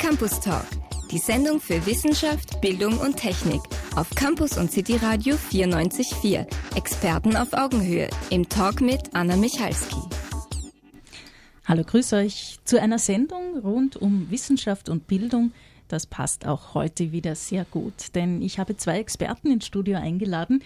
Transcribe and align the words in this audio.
Campus 0.00 0.40
Talk, 0.40 0.64
die 1.10 1.18
Sendung 1.18 1.60
für 1.60 1.84
Wissenschaft, 1.84 2.62
Bildung 2.62 2.96
und 3.00 3.16
Technik 3.16 3.60
auf 3.96 4.08
Campus 4.14 4.56
und 4.56 4.72
City 4.72 4.96
Radio 4.96 5.36
94.4. 5.36 6.46
Experten 6.74 7.36
auf 7.36 7.52
Augenhöhe 7.52 8.08
im 8.30 8.48
Talk 8.48 8.80
mit 8.80 9.14
Anna 9.14 9.36
Michalski. 9.36 10.00
Hallo, 11.66 11.84
grüß 11.84 12.14
euch 12.14 12.60
zu 12.64 12.80
einer 12.80 12.98
Sendung 12.98 13.58
rund 13.58 13.96
um 13.96 14.30
Wissenschaft 14.30 14.88
und 14.88 15.06
Bildung. 15.06 15.52
Das 15.86 16.06
passt 16.06 16.46
auch 16.46 16.72
heute 16.72 17.12
wieder 17.12 17.34
sehr 17.34 17.66
gut, 17.66 18.14
denn 18.14 18.40
ich 18.40 18.58
habe 18.58 18.78
zwei 18.78 19.00
Experten 19.00 19.50
ins 19.50 19.66
Studio 19.66 19.98
eingeladen, 19.98 20.62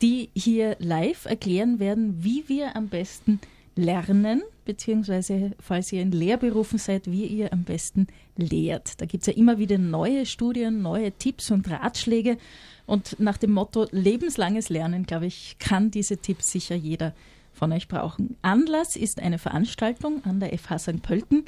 die 0.00 0.30
hier 0.34 0.76
live 0.78 1.26
erklären 1.26 1.78
werden, 1.78 2.24
wie 2.24 2.48
wir 2.48 2.74
am 2.74 2.88
besten 2.88 3.38
lernen, 3.78 4.42
beziehungsweise 4.64 5.52
falls 5.60 5.92
ihr 5.92 6.02
in 6.02 6.10
Lehrberufen 6.10 6.78
seid, 6.78 7.10
wie 7.10 7.26
ihr 7.26 7.52
am 7.52 7.62
besten 7.62 8.08
lehrt. 8.36 9.00
Da 9.00 9.06
gibt 9.06 9.22
es 9.22 9.28
ja 9.28 9.40
immer 9.40 9.58
wieder 9.58 9.78
neue 9.78 10.26
Studien, 10.26 10.82
neue 10.82 11.12
Tipps 11.12 11.50
und 11.52 11.70
Ratschläge. 11.70 12.38
Und 12.86 13.20
nach 13.20 13.38
dem 13.38 13.52
Motto 13.52 13.86
lebenslanges 13.92 14.68
Lernen, 14.68 15.06
glaube 15.06 15.26
ich, 15.26 15.56
kann 15.60 15.92
diese 15.92 16.16
Tipps 16.16 16.50
sicher 16.50 16.74
jeder 16.74 17.14
von 17.52 17.72
euch 17.72 17.86
brauchen. 17.86 18.36
Anlass 18.42 18.96
ist 18.96 19.20
eine 19.22 19.38
Veranstaltung 19.38 20.24
an 20.24 20.40
der 20.40 20.56
FH 20.58 20.78
St. 20.78 21.02
Pölten, 21.02 21.44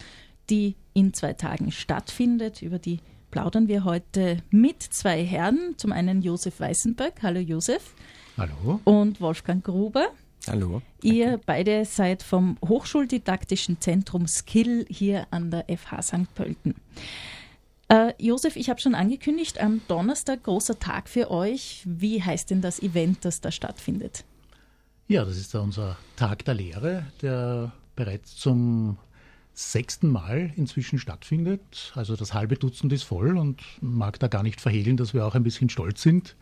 die 0.49 0.77
in 0.95 1.13
zwei 1.13 1.33
Tagen 1.33 1.73
stattfindet. 1.73 2.63
Über 2.63 2.79
die 2.79 3.01
plaudern 3.33 3.67
wir 3.67 3.85
heute 3.85 4.39
mit 4.51 4.83
zwei 4.83 5.25
Herren. 5.25 5.75
Zum 5.79 5.91
einen 5.91 6.23
Josef 6.23 6.61
Weißenböck. 6.61 7.23
Hallo 7.23 7.41
Josef. 7.41 7.95
Hallo. 8.37 8.81
Und 8.85 9.21
Wolfgang 9.21 9.65
Gruber. 9.65 10.09
Hallo. 10.49 10.81
Ihr 11.03 11.39
beide 11.45 11.85
seid 11.85 12.23
vom 12.23 12.57
Hochschuldidaktischen 12.67 13.81
Zentrum 13.81 14.27
Skill 14.27 14.87
hier 14.89 15.27
an 15.31 15.51
der 15.51 15.67
FH 15.69 16.03
St. 16.03 16.35
Pölten. 16.35 16.75
Äh, 17.89 18.15
Josef, 18.19 18.57
ich 18.57 18.71
habe 18.71 18.81
schon 18.81 18.95
angekündigt, 18.95 19.61
am 19.61 19.83
Donnerstag 19.89 20.45
großer 20.45 20.79
Tag 20.79 21.09
für 21.09 21.31
euch. 21.31 21.83
Wie 21.85 22.23
heißt 22.23 22.51
denn 22.51 22.63
das 22.63 22.81
Event, 22.81 23.25
das 23.25 23.41
da 23.41 23.51
stattfindet? 23.51 24.25
Ja, 25.09 25.25
das 25.25 25.37
ist 25.37 25.55
unser 25.55 25.97
Tag 26.17 26.45
der 26.45 26.55
Lehre, 26.55 27.07
der 27.21 27.73
bereits 27.97 28.37
zum 28.37 28.97
sechsten 29.53 30.09
Mal 30.09 30.53
inzwischen 30.57 30.99
stattfindet. 30.99 31.93
Also 31.95 32.17
das 32.17 32.33
halbe 32.33 32.55
Dutzend 32.55 32.93
ist 32.93 33.03
voll 33.03 33.37
und 33.37 33.61
mag 33.81 34.19
da 34.21 34.29
gar 34.29 34.43
nicht 34.43 34.61
verhehlen, 34.61 34.97
dass 34.97 35.13
wir 35.13 35.27
auch 35.27 35.35
ein 35.35 35.43
bisschen 35.43 35.69
stolz 35.69 36.01
sind 36.01 36.37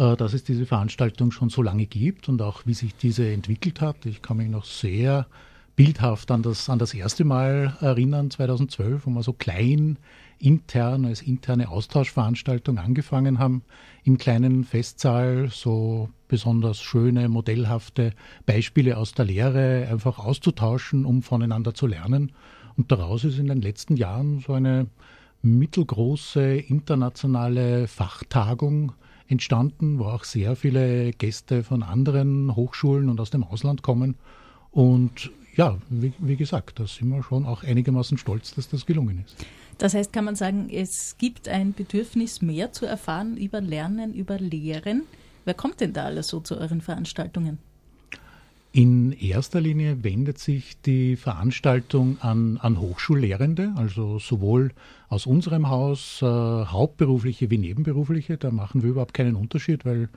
dass 0.00 0.32
es 0.32 0.44
diese 0.44 0.64
Veranstaltung 0.64 1.30
schon 1.30 1.50
so 1.50 1.60
lange 1.60 1.84
gibt 1.84 2.30
und 2.30 2.40
auch 2.40 2.62
wie 2.64 2.72
sich 2.72 2.94
diese 2.94 3.30
entwickelt 3.30 3.82
hat. 3.82 4.06
Ich 4.06 4.22
kann 4.22 4.38
mich 4.38 4.48
noch 4.48 4.64
sehr 4.64 5.26
bildhaft 5.76 6.30
an 6.30 6.42
das, 6.42 6.70
an 6.70 6.78
das 6.78 6.94
erste 6.94 7.24
Mal 7.24 7.76
erinnern, 7.80 8.30
2012, 8.30 9.06
wo 9.06 9.10
wir 9.10 9.22
so 9.22 9.34
klein 9.34 9.98
intern 10.38 11.04
als 11.04 11.20
interne 11.20 11.68
Austauschveranstaltung 11.68 12.78
angefangen 12.78 13.38
haben, 13.38 13.62
im 14.02 14.16
kleinen 14.16 14.64
Festsaal 14.64 15.48
so 15.52 16.08
besonders 16.28 16.80
schöne, 16.80 17.28
modellhafte 17.28 18.14
Beispiele 18.46 18.96
aus 18.96 19.12
der 19.12 19.26
Lehre 19.26 19.86
einfach 19.90 20.18
auszutauschen, 20.18 21.04
um 21.04 21.22
voneinander 21.22 21.74
zu 21.74 21.86
lernen. 21.86 22.32
Und 22.78 22.90
daraus 22.90 23.24
ist 23.24 23.38
in 23.38 23.48
den 23.48 23.60
letzten 23.60 23.96
Jahren 23.96 24.40
so 24.40 24.54
eine 24.54 24.86
mittelgroße 25.42 26.56
internationale 26.56 27.86
Fachtagung 27.86 28.92
entstanden, 29.30 29.98
wo 29.98 30.04
auch 30.04 30.24
sehr 30.24 30.56
viele 30.56 31.12
Gäste 31.12 31.62
von 31.62 31.82
anderen 31.82 32.54
Hochschulen 32.56 33.08
und 33.08 33.20
aus 33.20 33.30
dem 33.30 33.44
Ausland 33.44 33.82
kommen. 33.82 34.16
Und 34.70 35.30
ja, 35.56 35.78
wie, 35.88 36.12
wie 36.18 36.36
gesagt, 36.36 36.80
da 36.80 36.86
sind 36.86 37.08
wir 37.08 37.22
schon 37.22 37.46
auch 37.46 37.62
einigermaßen 37.62 38.18
stolz, 38.18 38.54
dass 38.54 38.68
das 38.68 38.86
gelungen 38.86 39.24
ist. 39.24 39.36
Das 39.78 39.94
heißt, 39.94 40.12
kann 40.12 40.24
man 40.24 40.36
sagen, 40.36 40.68
es 40.70 41.16
gibt 41.16 41.48
ein 41.48 41.72
Bedürfnis, 41.72 42.42
mehr 42.42 42.72
zu 42.72 42.86
erfahren 42.86 43.36
über 43.36 43.60
Lernen, 43.60 44.12
über 44.12 44.38
Lehren. 44.38 45.04
Wer 45.44 45.54
kommt 45.54 45.80
denn 45.80 45.92
da 45.92 46.04
alles 46.04 46.28
so 46.28 46.40
zu 46.40 46.58
euren 46.58 46.80
Veranstaltungen? 46.80 47.58
In 48.72 49.10
erster 49.10 49.60
Linie 49.60 50.04
wendet 50.04 50.38
sich 50.38 50.80
die 50.80 51.16
Veranstaltung 51.16 52.18
an, 52.20 52.56
an 52.58 52.78
Hochschullehrende, 52.78 53.72
also 53.74 54.20
sowohl 54.20 54.70
aus 55.08 55.26
unserem 55.26 55.68
Haus 55.68 56.22
äh, 56.22 56.26
hauptberufliche 56.26 57.50
wie 57.50 57.58
nebenberufliche. 57.58 58.36
Da 58.36 58.52
machen 58.52 58.84
wir 58.84 58.90
überhaupt 58.90 59.14
keinen 59.14 59.34
Unterschied, 59.34 59.84
weil 59.84 60.08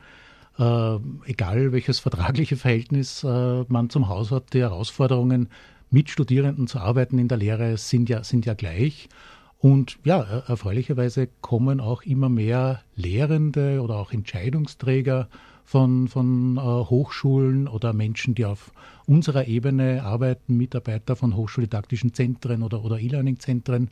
äh, 0.59 1.00
egal 1.25 1.72
welches 1.72 2.00
vertragliche 2.00 2.56
Verhältnis 2.56 3.24
äh, 3.24 3.64
man 3.69 3.90
zum 3.90 4.08
Haus 4.08 4.30
hat, 4.30 4.53
die 4.53 4.59
Herausforderungen 4.59 5.50
mit 5.90 6.12
Studierenden 6.12 6.68
zu 6.68 6.78
arbeiten 6.78 7.18
in 7.18 7.28
der 7.28 7.40
Lehre 7.40 7.78
sind 7.78 8.08
ja, 8.08 8.24
sind 8.24 8.46
ja 8.46 8.53
gleich. 8.53 9.09
Und 9.58 9.97
ja, 10.03 10.44
erfreulicherweise 10.47 11.28
kommen 11.41 11.80
auch 11.80 12.03
immer 12.03 12.30
mehr 12.30 12.81
Lehrende 12.96 13.81
oder 13.81 13.96
auch 13.96 14.12
Entscheidungsträger 14.12 15.28
von, 15.63 16.07
von 16.07 16.57
äh, 16.57 16.62
Hochschulen 16.62 17.68
oder 17.68 17.94
Menschen, 17.94 18.35
die 18.35 18.46
auf 18.46 18.72
unserer 19.06 19.47
Ebene 19.47 20.03
arbeiten, 20.03 20.57
Mitarbeiter 20.57 21.16
von 21.16 21.35
hochschuldidaktischen 21.35 22.13
Zentren 22.13 22.63
oder, 22.63 22.84
oder 22.84 23.00
E-Learning-Zentren, 23.00 23.90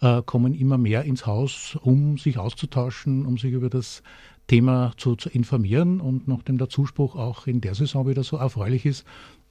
äh, 0.00 0.22
kommen 0.22 0.54
immer 0.54 0.78
mehr 0.78 1.04
ins 1.04 1.26
Haus, 1.26 1.76
um 1.82 2.18
sich 2.18 2.38
auszutauschen, 2.38 3.26
um 3.26 3.36
sich 3.38 3.52
über 3.52 3.68
das 3.68 4.02
Thema 4.46 4.92
zu, 4.96 5.16
zu 5.16 5.28
informieren. 5.28 6.00
Und 6.00 6.28
nachdem 6.28 6.58
der 6.58 6.68
Zuspruch 6.68 7.16
auch 7.16 7.46
in 7.46 7.60
der 7.60 7.74
Saison 7.74 8.08
wieder 8.08 8.22
so 8.22 8.36
erfreulich 8.36 8.86
ist, 8.86 9.04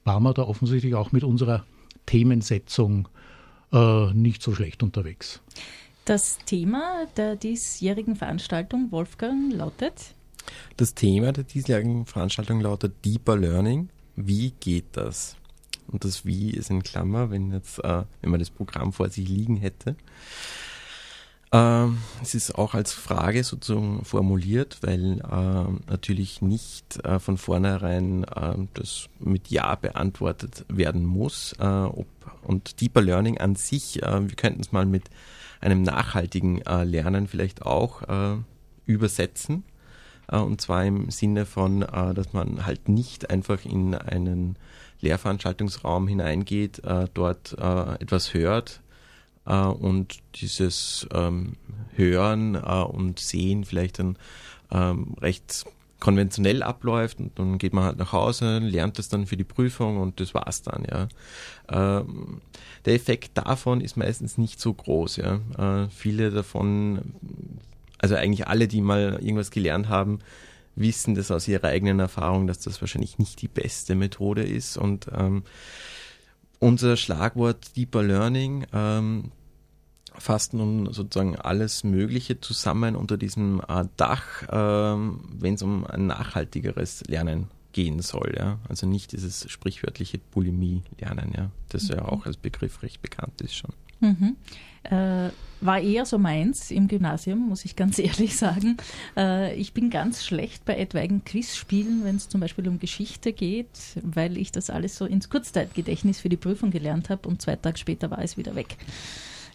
waren 0.03 0.23
wir 0.23 0.33
da 0.33 0.43
offensichtlich 0.43 0.95
auch 0.95 1.11
mit 1.11 1.23
unserer 1.23 1.65
Themensetzung 2.05 3.09
äh, 3.73 4.13
nicht 4.13 4.41
so 4.41 4.55
schlecht 4.55 4.81
unterwegs. 4.83 5.41
Das 6.05 6.39
Thema 6.45 7.05
der 7.17 7.35
diesjährigen 7.35 8.15
Veranstaltung, 8.15 8.91
Wolfgang, 8.91 9.53
lautet? 9.53 10.15
Das 10.77 10.93
Thema 10.93 11.31
der 11.31 11.43
diesjährigen 11.43 12.05
Veranstaltung 12.05 12.61
lautet 12.61 12.93
Deeper 13.05 13.37
Learning. 13.37 13.89
Wie 14.15 14.51
geht 14.59 14.85
das? 14.93 15.35
Und 15.87 16.03
das 16.03 16.25
Wie 16.25 16.51
ist 16.51 16.69
in 16.69 16.83
Klammer, 16.83 17.31
wenn 17.31 17.51
jetzt, 17.51 17.79
äh, 17.83 18.03
wenn 18.21 18.31
man 18.31 18.39
das 18.39 18.49
Programm 18.49 18.91
vor 18.93 19.09
sich 19.09 19.27
liegen 19.27 19.55
hätte. 19.55 19.95
Ähm, 21.53 21.99
es 22.21 22.35
ist 22.35 22.55
auch 22.55 22.73
als 22.73 22.91
Frage 22.91 23.43
sozusagen 23.43 24.03
formuliert, 24.03 24.79
weil 24.81 25.19
äh, 25.21 25.89
natürlich 25.89 26.41
nicht 26.41 27.03
äh, 27.05 27.19
von 27.19 27.37
vornherein 27.37 28.25
äh, 28.25 28.55
das 28.73 29.07
mit 29.19 29.47
Ja 29.47 29.75
beantwortet 29.75 30.65
werden 30.67 31.05
muss. 31.05 31.53
Äh, 31.59 31.63
ob, 31.63 32.07
und 32.43 32.81
Deeper 32.81 33.01
Learning 33.01 33.37
an 33.37 33.55
sich, 33.55 34.03
äh, 34.03 34.27
wir 34.27 34.35
könnten 34.35 34.59
es 34.59 34.73
mal 34.73 34.85
mit 34.85 35.05
einem 35.61 35.83
nachhaltigen 35.83 36.61
äh, 36.63 36.83
Lernen 36.83 37.27
vielleicht 37.27 37.61
auch 37.63 38.03
übersetzen. 38.85 39.63
Und 40.29 40.59
zwar 40.59 40.85
im 40.85 41.09
Sinne 41.09 41.45
von, 41.45 41.81
dass 41.81 42.33
man 42.33 42.65
halt 42.65 42.89
nicht 42.89 43.29
einfach 43.29 43.63
in 43.63 43.95
einen 43.95 44.57
Lehrveranstaltungsraum 45.01 46.07
hineingeht, 46.07 46.81
dort 47.13 47.53
etwas 47.53 48.33
hört, 48.33 48.81
äh, 49.47 49.55
und 49.55 50.19
dieses 50.35 51.07
ähm, 51.13 51.53
Hören 51.95 52.55
äh, 52.55 52.83
und 52.83 53.19
Sehen 53.19 53.63
vielleicht 53.63 53.99
dann 53.99 54.17
ähm, 54.71 55.15
recht 55.21 55.65
konventionell 55.99 56.61
abläuft 56.61 57.19
und 57.19 57.39
dann 57.39 57.57
geht 57.57 57.73
man 57.73 57.85
halt 57.85 57.97
nach 57.97 58.11
Hause, 58.11 58.59
lernt 58.59 58.99
es 58.99 59.09
dann 59.09 59.25
für 59.25 59.37
die 59.37 59.43
Prüfung 59.43 59.97
und 59.97 60.19
das 60.19 60.35
war's 60.35 60.61
dann, 60.61 60.85
ja. 60.87 61.07
Ähm, 61.69 62.41
der 62.85 62.93
Effekt 62.93 63.35
davon 63.35 63.81
ist 63.81 63.97
meistens 63.97 64.37
nicht 64.37 64.59
so 64.59 64.73
groß, 64.73 65.15
ja. 65.15 65.39
Äh, 65.57 65.89
viele 65.89 66.29
davon, 66.29 67.15
also 67.97 68.15
eigentlich 68.15 68.47
alle, 68.47 68.67
die 68.67 68.81
mal 68.81 69.19
irgendwas 69.21 69.51
gelernt 69.51 69.89
haben, 69.89 70.19
wissen 70.75 71.15
das 71.15 71.31
aus 71.31 71.47
ihrer 71.47 71.67
eigenen 71.67 71.99
Erfahrung, 71.99 72.47
dass 72.47 72.59
das 72.59 72.81
wahrscheinlich 72.81 73.17
nicht 73.17 73.41
die 73.41 73.47
beste 73.47 73.95
Methode 73.95 74.43
ist 74.43 74.77
und 74.77 75.07
ähm, 75.15 75.43
unser 76.59 76.97
Schlagwort 76.97 77.75
Deeper 77.75 78.03
Learning 78.03 78.65
ähm, 78.73 79.31
fasst 80.17 80.53
nun 80.53 80.91
sozusagen 80.93 81.35
alles 81.35 81.83
Mögliche 81.83 82.41
zusammen 82.41 82.95
unter 82.95 83.17
diesem 83.17 83.61
äh, 83.67 83.85
Dach, 83.95 84.43
äh, 84.43 85.11
wenn 85.39 85.53
es 85.53 85.61
um 85.61 85.85
ein 85.85 86.07
nachhaltigeres 86.07 87.03
Lernen 87.07 87.47
gehen 87.73 88.01
soll. 88.01 88.35
Ja? 88.37 88.59
Also 88.67 88.87
nicht 88.87 89.11
dieses 89.11 89.49
sprichwörtliche 89.49 90.17
Bulimie-Lernen, 90.17 91.33
ja? 91.37 91.51
das 91.69 91.87
ja 91.89 91.97
mhm. 92.01 92.09
auch 92.09 92.25
als 92.25 92.37
Begriff 92.37 92.81
recht 92.81 93.01
bekannt 93.01 93.41
ist 93.41 93.55
schon. 93.55 93.73
Mhm. 93.99 94.35
Äh, 94.83 95.29
war 95.59 95.79
eher 95.79 96.05
so 96.05 96.17
meins 96.17 96.69
im 96.71 96.87
Gymnasium, 96.87 97.49
muss 97.49 97.65
ich 97.65 97.75
ganz 97.75 97.99
ehrlich 97.99 98.37
sagen. 98.37 98.77
Äh, 99.15 99.55
ich 99.55 99.73
bin 99.73 99.89
ganz 99.89 100.25
schlecht 100.25 100.65
bei 100.65 100.77
etwaigen 100.77 101.23
Quizspielen, 101.23 102.03
wenn 102.03 102.17
es 102.17 102.29
zum 102.29 102.41
Beispiel 102.41 102.67
um 102.67 102.79
Geschichte 102.79 103.33
geht, 103.33 103.67
weil 104.01 104.37
ich 104.37 104.51
das 104.51 104.69
alles 104.69 104.97
so 104.97 105.05
ins 105.05 105.29
Kurzzeitgedächtnis 105.29 106.19
für 106.19 106.29
die 106.29 106.37
Prüfung 106.37 106.71
gelernt 106.71 107.09
habe 107.09 107.27
und 107.27 107.41
zwei 107.41 107.55
Tage 107.55 107.77
später 107.77 108.11
war 108.11 108.19
es 108.19 108.37
wieder 108.37 108.55
weg. 108.55 108.77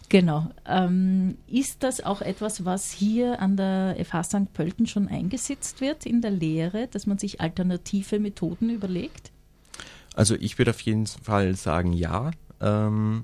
Genau. 0.09 0.51
Ähm, 0.67 1.37
ist 1.47 1.81
das 1.81 2.03
auch 2.03 2.21
etwas, 2.21 2.65
was 2.65 2.91
hier 2.91 3.41
an 3.41 3.57
der 3.57 3.95
FH 4.03 4.23
St. 4.23 4.53
Pölten 4.53 4.85
schon 4.85 5.07
eingesetzt 5.07 5.81
wird 5.81 6.05
in 6.05 6.21
der 6.21 6.31
Lehre, 6.31 6.87
dass 6.87 7.07
man 7.07 7.17
sich 7.17 7.41
alternative 7.41 8.19
Methoden 8.19 8.69
überlegt? 8.69 9.31
Also 10.13 10.35
ich 10.35 10.57
würde 10.59 10.71
auf 10.71 10.81
jeden 10.81 11.07
Fall 11.07 11.55
sagen 11.55 11.93
ja. 11.93 12.29
Ähm, 12.61 13.23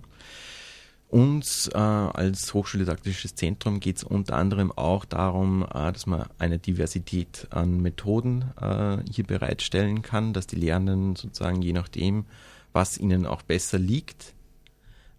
uns 1.10 1.68
äh, 1.74 1.78
als 1.78 2.54
Hochschuldidaktisches 2.54 3.34
Zentrum 3.34 3.80
geht 3.80 3.98
es 3.98 4.04
unter 4.04 4.36
anderem 4.36 4.72
auch 4.72 5.06
darum, 5.06 5.64
äh, 5.64 5.92
dass 5.92 6.06
man 6.06 6.28
eine 6.38 6.60
Diversität 6.60 7.48
an 7.50 7.82
Methoden 7.82 8.46
äh, 8.62 8.98
hier 9.12 9.26
bereitstellen 9.26 10.04
kann, 10.04 10.34
dass 10.34 10.46
die 10.46 10.56
Lernenden 10.56 11.16
sozusagen 11.16 11.64
je 11.64 11.74
nachdem, 11.74 12.26
was 12.74 13.00
ihnen 13.00 13.26
auch 13.26 13.42
besser 13.42 13.80
liegt, 13.80 14.36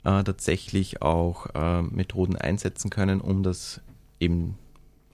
äh, 0.04 0.22
tatsächlich 0.22 1.02
auch 1.02 1.46
äh, 1.54 1.82
Methoden 1.82 2.36
einsetzen 2.36 2.88
können, 2.88 3.20
um 3.20 3.42
das 3.42 3.80
eben 4.20 4.56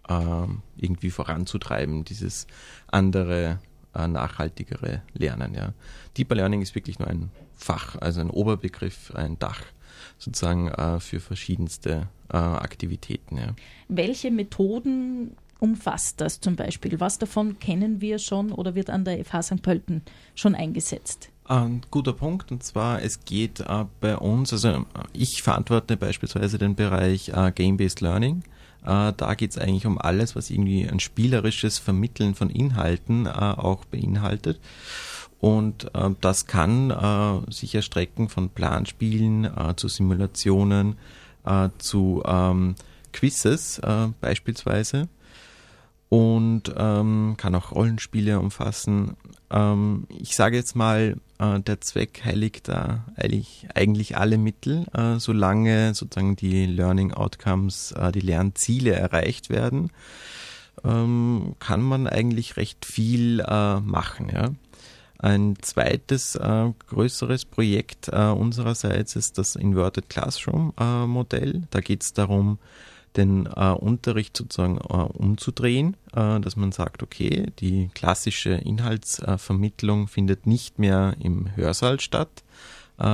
äh, 0.08 0.46
irgendwie 0.76 1.10
voranzutreiben, 1.10 2.04
dieses 2.04 2.46
andere, 2.86 3.60
nachhaltigere 3.98 5.00
Lernen. 5.14 5.54
Ja. 5.54 5.72
Deeper 6.18 6.34
Learning 6.34 6.60
ist 6.60 6.74
wirklich 6.74 6.98
nur 6.98 7.08
ein 7.08 7.30
Fach, 7.54 7.96
also 7.96 8.20
ein 8.20 8.28
Oberbegriff, 8.28 9.10
ein 9.14 9.38
Dach 9.38 9.62
sozusagen 10.18 10.68
äh, 10.68 11.00
für 11.00 11.20
verschiedenste 11.20 12.08
äh, 12.32 12.36
Aktivitäten. 12.36 13.38
Ja. 13.38 13.54
Welche 13.88 14.30
Methoden 14.30 15.36
umfasst 15.58 16.20
das 16.20 16.40
zum 16.40 16.56
Beispiel? 16.56 17.00
Was 17.00 17.18
davon 17.18 17.58
kennen 17.58 18.00
wir 18.00 18.18
schon 18.18 18.52
oder 18.52 18.74
wird 18.74 18.90
an 18.90 19.04
der 19.04 19.24
FH 19.24 19.42
St. 19.42 19.62
Pölten 19.62 20.02
schon 20.34 20.54
eingesetzt? 20.54 21.30
Ein 21.44 21.82
guter 21.90 22.12
Punkt, 22.12 22.50
und 22.50 22.64
zwar 22.64 23.02
es 23.02 23.24
geht 23.24 23.60
äh, 23.60 23.84
bei 24.00 24.16
uns, 24.16 24.52
also 24.52 24.84
ich 25.12 25.42
verantworte 25.42 25.96
beispielsweise 25.96 26.58
den 26.58 26.74
Bereich 26.74 27.28
äh, 27.28 27.52
Game-Based 27.52 28.00
Learning. 28.00 28.42
Äh, 28.82 29.12
da 29.16 29.34
geht 29.34 29.52
es 29.52 29.58
eigentlich 29.58 29.86
um 29.86 29.98
alles, 29.98 30.34
was 30.34 30.50
irgendwie 30.50 30.88
ein 30.88 30.98
spielerisches 30.98 31.78
Vermitteln 31.78 32.34
von 32.34 32.50
Inhalten 32.50 33.26
äh, 33.26 33.30
auch 33.30 33.84
beinhaltet. 33.84 34.60
Und 35.40 35.94
äh, 35.94 36.10
das 36.20 36.46
kann 36.46 36.90
äh, 36.90 37.52
sich 37.52 37.74
erstrecken 37.74 38.28
von 38.28 38.50
Planspielen 38.50 39.44
äh, 39.44 39.76
zu 39.76 39.88
Simulationen, 39.88 40.96
äh, 41.44 41.68
zu 41.78 42.22
ähm, 42.26 42.74
Quizzes 43.12 43.78
äh, 43.78 44.08
beispielsweise 44.20 45.08
und 46.08 46.72
ähm, 46.76 47.34
kann 47.36 47.54
auch 47.54 47.72
Rollenspiele 47.72 48.38
umfassen. 48.38 49.16
Ähm, 49.50 50.06
ich 50.08 50.36
sage 50.36 50.56
jetzt 50.56 50.76
mal, 50.76 51.16
äh, 51.38 51.60
der 51.60 51.80
Zweck 51.80 52.22
heiligt 52.24 52.68
da 52.68 53.04
eigentlich, 53.16 53.68
eigentlich 53.74 54.16
alle 54.16 54.38
Mittel, 54.38 54.86
solange 55.18 55.94
sozusagen 55.94 56.36
die 56.36 56.66
Learning 56.66 57.12
Outcomes, 57.12 57.94
die 58.14 58.20
Lernziele 58.20 58.92
erreicht 58.92 59.50
werden, 59.50 59.90
ähm, 60.84 61.54
kann 61.58 61.82
man 61.82 62.06
eigentlich 62.06 62.56
recht 62.56 62.84
viel 62.84 63.40
äh, 63.40 63.80
machen. 63.80 64.30
Ja? 64.32 64.50
Ein 65.18 65.56
zweites 65.62 66.34
äh, 66.34 66.72
größeres 66.88 67.46
Projekt 67.46 68.08
äh, 68.08 68.28
unsererseits 68.28 69.16
ist 69.16 69.38
das 69.38 69.56
Inverted 69.56 70.10
Classroom 70.10 70.72
äh, 70.78 71.06
Modell. 71.06 71.62
Da 71.70 71.80
geht 71.80 72.02
es 72.02 72.12
darum, 72.12 72.58
den 73.16 73.46
äh, 73.46 73.70
Unterricht 73.70 74.36
sozusagen 74.36 74.78
äh, 74.78 74.92
umzudrehen, 74.92 75.96
äh, 76.14 76.38
dass 76.40 76.56
man 76.56 76.72
sagt, 76.72 77.02
okay, 77.02 77.46
die 77.60 77.90
klassische 77.94 78.50
Inhaltsvermittlung 78.50 80.08
findet 80.08 80.46
nicht 80.46 80.78
mehr 80.78 81.14
im 81.18 81.54
Hörsaal 81.56 82.00
statt, 82.00 82.42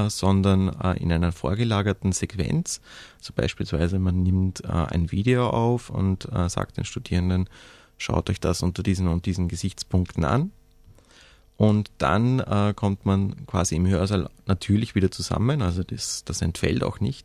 sondern 0.06 0.68
in 1.00 1.10
einer 1.10 1.32
vorgelagerten 1.32 2.12
Sequenz. 2.12 2.80
So 3.20 3.32
beispielsweise 3.34 3.98
man 3.98 4.22
nimmt 4.22 4.64
ein 4.64 5.10
Video 5.10 5.48
auf 5.48 5.90
und 5.90 6.28
sagt 6.46 6.76
den 6.76 6.84
Studierenden, 6.84 7.48
schaut 7.98 8.30
euch 8.30 8.38
das 8.38 8.62
unter 8.62 8.84
diesen 8.84 9.08
und 9.08 9.26
diesen 9.26 9.48
Gesichtspunkten 9.48 10.24
an 10.24 10.52
und 11.62 11.92
dann 11.98 12.40
äh, 12.40 12.74
kommt 12.74 13.06
man 13.06 13.46
quasi 13.46 13.76
im 13.76 13.86
Hörsaal 13.86 14.28
natürlich 14.46 14.96
wieder 14.96 15.12
zusammen, 15.12 15.62
also 15.62 15.84
das, 15.84 16.24
das 16.24 16.42
entfällt 16.42 16.82
auch 16.82 16.98
nicht. 16.98 17.24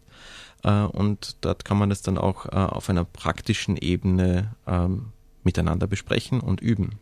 Äh, 0.63 0.83
und 0.83 1.37
dort 1.41 1.65
kann 1.65 1.79
man 1.79 1.89
das 1.89 2.03
dann 2.03 2.19
auch 2.19 2.45
äh, 2.45 2.49
auf 2.49 2.87
einer 2.87 3.03
praktischen 3.03 3.77
Ebene 3.77 4.53
ähm, 4.67 5.07
miteinander 5.43 5.87
besprechen 5.87 6.39
und 6.39 6.61
üben. 6.61 6.99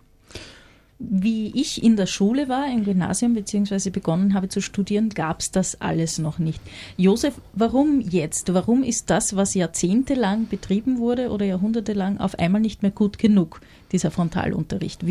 Wie 0.97 1.47
ich 1.59 1.83
in 1.83 1.97
der 1.97 2.05
Schule 2.05 2.47
war, 2.47 2.71
im 2.71 2.85
Gymnasium, 2.85 3.33
beziehungsweise 3.33 3.91
begonnen 3.91 4.33
habe 4.33 4.47
zu 4.47 4.61
studieren, 4.61 5.09
gab 5.09 5.41
es 5.41 5.51
das 5.51 5.81
alles 5.81 6.19
noch 6.19 6.39
nicht. 6.39 6.61
Josef, 6.95 7.33
warum 7.51 7.99
jetzt? 7.99 8.53
Warum 8.53 8.81
ist 8.81 9.09
das, 9.09 9.35
was 9.35 9.55
jahrzehntelang 9.55 10.47
betrieben 10.47 10.97
wurde 10.97 11.31
oder 11.31 11.45
jahrhundertelang, 11.45 12.19
auf 12.19 12.39
einmal 12.39 12.61
nicht 12.61 12.81
mehr 12.81 12.91
gut 12.91 13.17
genug, 13.17 13.59
dieser 13.91 14.09
Frontalunterricht? 14.09 15.01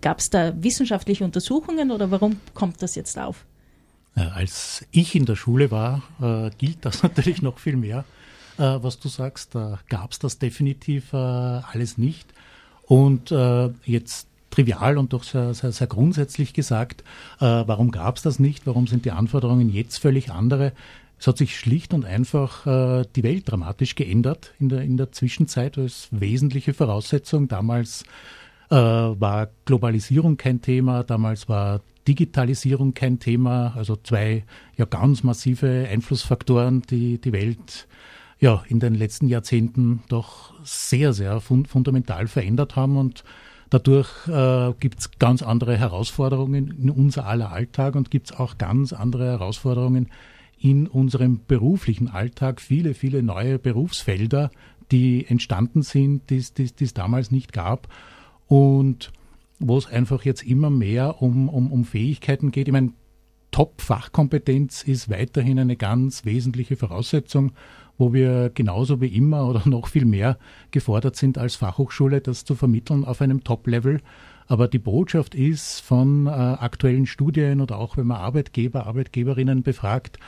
Gab 0.00 0.20
es 0.20 0.30
da 0.30 0.54
wissenschaftliche 0.62 1.24
Untersuchungen 1.24 1.90
oder 1.90 2.10
warum 2.10 2.40
kommt 2.54 2.80
das 2.80 2.94
jetzt 2.94 3.18
auf? 3.18 3.44
Als 4.14 4.86
ich 4.92 5.14
in 5.14 5.26
der 5.26 5.36
Schule 5.36 5.70
war, 5.70 6.02
äh, 6.22 6.50
gilt 6.56 6.86
das 6.86 7.02
natürlich 7.02 7.42
noch 7.42 7.58
viel 7.58 7.76
mehr, 7.76 8.06
äh, 8.56 8.78
was 8.80 8.98
du 8.98 9.08
sagst. 9.08 9.54
Da 9.54 9.78
gab 9.90 10.12
es 10.12 10.18
das 10.20 10.38
definitiv 10.38 11.12
äh, 11.12 11.16
alles 11.16 11.98
nicht. 11.98 12.32
Und 12.86 13.30
äh, 13.30 13.70
jetzt 13.84 14.28
trivial 14.54 14.98
und 14.98 15.12
doch 15.12 15.24
sehr, 15.24 15.52
sehr, 15.54 15.72
sehr 15.72 15.86
grundsätzlich 15.86 16.52
gesagt, 16.52 17.02
äh, 17.40 17.44
warum 17.44 17.90
gab 17.90 18.16
es 18.16 18.22
das 18.22 18.38
nicht? 18.38 18.66
Warum 18.66 18.86
sind 18.86 19.04
die 19.04 19.10
Anforderungen 19.10 19.68
jetzt 19.68 19.98
völlig 19.98 20.30
andere? 20.30 20.72
Es 21.18 21.26
hat 21.26 21.38
sich 21.38 21.58
schlicht 21.58 21.94
und 21.94 22.04
einfach 22.04 22.66
äh, 22.66 23.04
die 23.16 23.22
Welt 23.22 23.50
dramatisch 23.50 23.94
geändert 23.94 24.52
in 24.60 24.68
der, 24.68 24.82
in 24.82 24.96
der 24.96 25.12
Zwischenzeit 25.12 25.78
als 25.78 26.08
wesentliche 26.10 26.74
Voraussetzung. 26.74 27.48
Damals 27.48 28.04
äh, 28.70 28.76
war 28.76 29.48
Globalisierung 29.64 30.36
kein 30.36 30.60
Thema, 30.60 31.02
damals 31.02 31.48
war 31.48 31.80
Digitalisierung 32.06 32.94
kein 32.94 33.18
Thema, 33.18 33.72
also 33.76 33.96
zwei 33.96 34.44
ja 34.76 34.84
ganz 34.84 35.22
massive 35.22 35.88
Einflussfaktoren, 35.90 36.82
die 36.82 37.18
die 37.18 37.32
Welt 37.32 37.88
ja 38.40 38.62
in 38.68 38.78
den 38.78 38.94
letzten 38.94 39.28
Jahrzehnten 39.28 40.02
doch 40.08 40.52
sehr, 40.64 41.12
sehr 41.12 41.40
fund 41.40 41.68
fundamental 41.68 42.26
verändert 42.26 42.76
haben 42.76 42.96
und 42.98 43.24
Dadurch 43.74 44.28
äh, 44.28 44.72
gibt 44.78 45.00
es 45.00 45.10
ganz 45.18 45.42
andere 45.42 45.76
Herausforderungen 45.76 46.72
in 46.80 46.90
unser 46.90 47.26
aller 47.26 47.50
Alltag 47.50 47.96
und 47.96 48.08
gibt 48.08 48.30
es 48.30 48.38
auch 48.38 48.56
ganz 48.56 48.92
andere 48.92 49.26
Herausforderungen 49.26 50.10
in 50.60 50.86
unserem 50.86 51.40
beruflichen 51.48 52.06
Alltag. 52.06 52.60
Viele, 52.60 52.94
viele 52.94 53.24
neue 53.24 53.58
Berufsfelder, 53.58 54.52
die 54.92 55.26
entstanden 55.26 55.82
sind, 55.82 56.30
die 56.30 56.36
es 56.36 56.94
damals 56.94 57.32
nicht 57.32 57.52
gab. 57.52 57.88
Und 58.46 59.10
wo 59.58 59.76
es 59.76 59.88
einfach 59.88 60.24
jetzt 60.24 60.44
immer 60.44 60.70
mehr 60.70 61.20
um, 61.20 61.48
um, 61.48 61.72
um 61.72 61.84
Fähigkeiten 61.84 62.52
geht. 62.52 62.68
Ich 62.68 62.72
meine, 62.72 62.92
Top-Fachkompetenz 63.50 64.84
ist 64.84 65.10
weiterhin 65.10 65.58
eine 65.58 65.74
ganz 65.74 66.24
wesentliche 66.24 66.76
Voraussetzung 66.76 67.50
wo 67.98 68.12
wir 68.12 68.50
genauso 68.50 69.00
wie 69.00 69.08
immer 69.08 69.48
oder 69.48 69.62
noch 69.68 69.88
viel 69.88 70.04
mehr 70.04 70.38
gefordert 70.70 71.16
sind 71.16 71.38
als 71.38 71.56
Fachhochschule, 71.56 72.20
das 72.20 72.44
zu 72.44 72.54
vermitteln 72.54 73.04
auf 73.04 73.20
einem 73.20 73.44
Top-Level. 73.44 74.00
Aber 74.46 74.68
die 74.68 74.78
Botschaft 74.78 75.34
ist 75.34 75.80
von 75.80 76.26
äh, 76.26 76.30
aktuellen 76.30 77.06
Studien 77.06 77.60
oder 77.60 77.78
auch 77.78 77.96
wenn 77.96 78.06
man 78.06 78.18
Arbeitgeber, 78.18 78.86
Arbeitgeberinnen 78.86 79.62
befragt, 79.62 80.18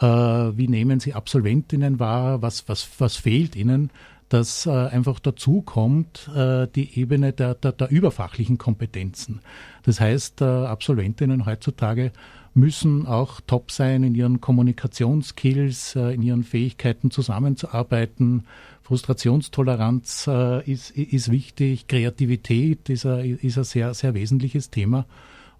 äh, 0.00 0.06
wie 0.06 0.68
nehmen 0.68 1.00
sie 1.00 1.14
Absolventinnen 1.14 1.98
wahr, 1.98 2.40
was, 2.40 2.68
was, 2.68 2.88
was 2.98 3.16
fehlt 3.16 3.56
ihnen, 3.56 3.90
dass 4.28 4.66
äh, 4.66 4.70
einfach 4.70 5.18
dazu 5.20 5.62
kommt 5.62 6.30
äh, 6.34 6.66
die 6.74 6.98
Ebene 6.98 7.32
der, 7.32 7.54
der, 7.54 7.72
der 7.72 7.90
überfachlichen 7.90 8.58
Kompetenzen. 8.58 9.40
Das 9.84 10.00
heißt, 10.00 10.42
äh, 10.42 10.44
Absolventinnen 10.44 11.46
heutzutage 11.46 12.12
müssen 12.58 13.06
auch 13.06 13.40
top 13.46 13.70
sein 13.70 14.02
in 14.02 14.14
ihren 14.14 14.40
Kommunikationsskills, 14.40 15.96
äh, 15.96 16.14
in 16.14 16.22
ihren 16.22 16.44
Fähigkeiten 16.44 17.10
zusammenzuarbeiten. 17.10 18.44
Frustrationstoleranz 18.82 20.26
äh, 20.28 20.70
ist, 20.70 20.90
ist 20.90 21.30
wichtig, 21.30 21.86
Kreativität 21.86 22.88
ist 22.88 23.06
ein, 23.06 23.38
ist 23.38 23.58
ein 23.58 23.64
sehr, 23.64 23.94
sehr 23.94 24.14
wesentliches 24.14 24.70
Thema. 24.70 25.06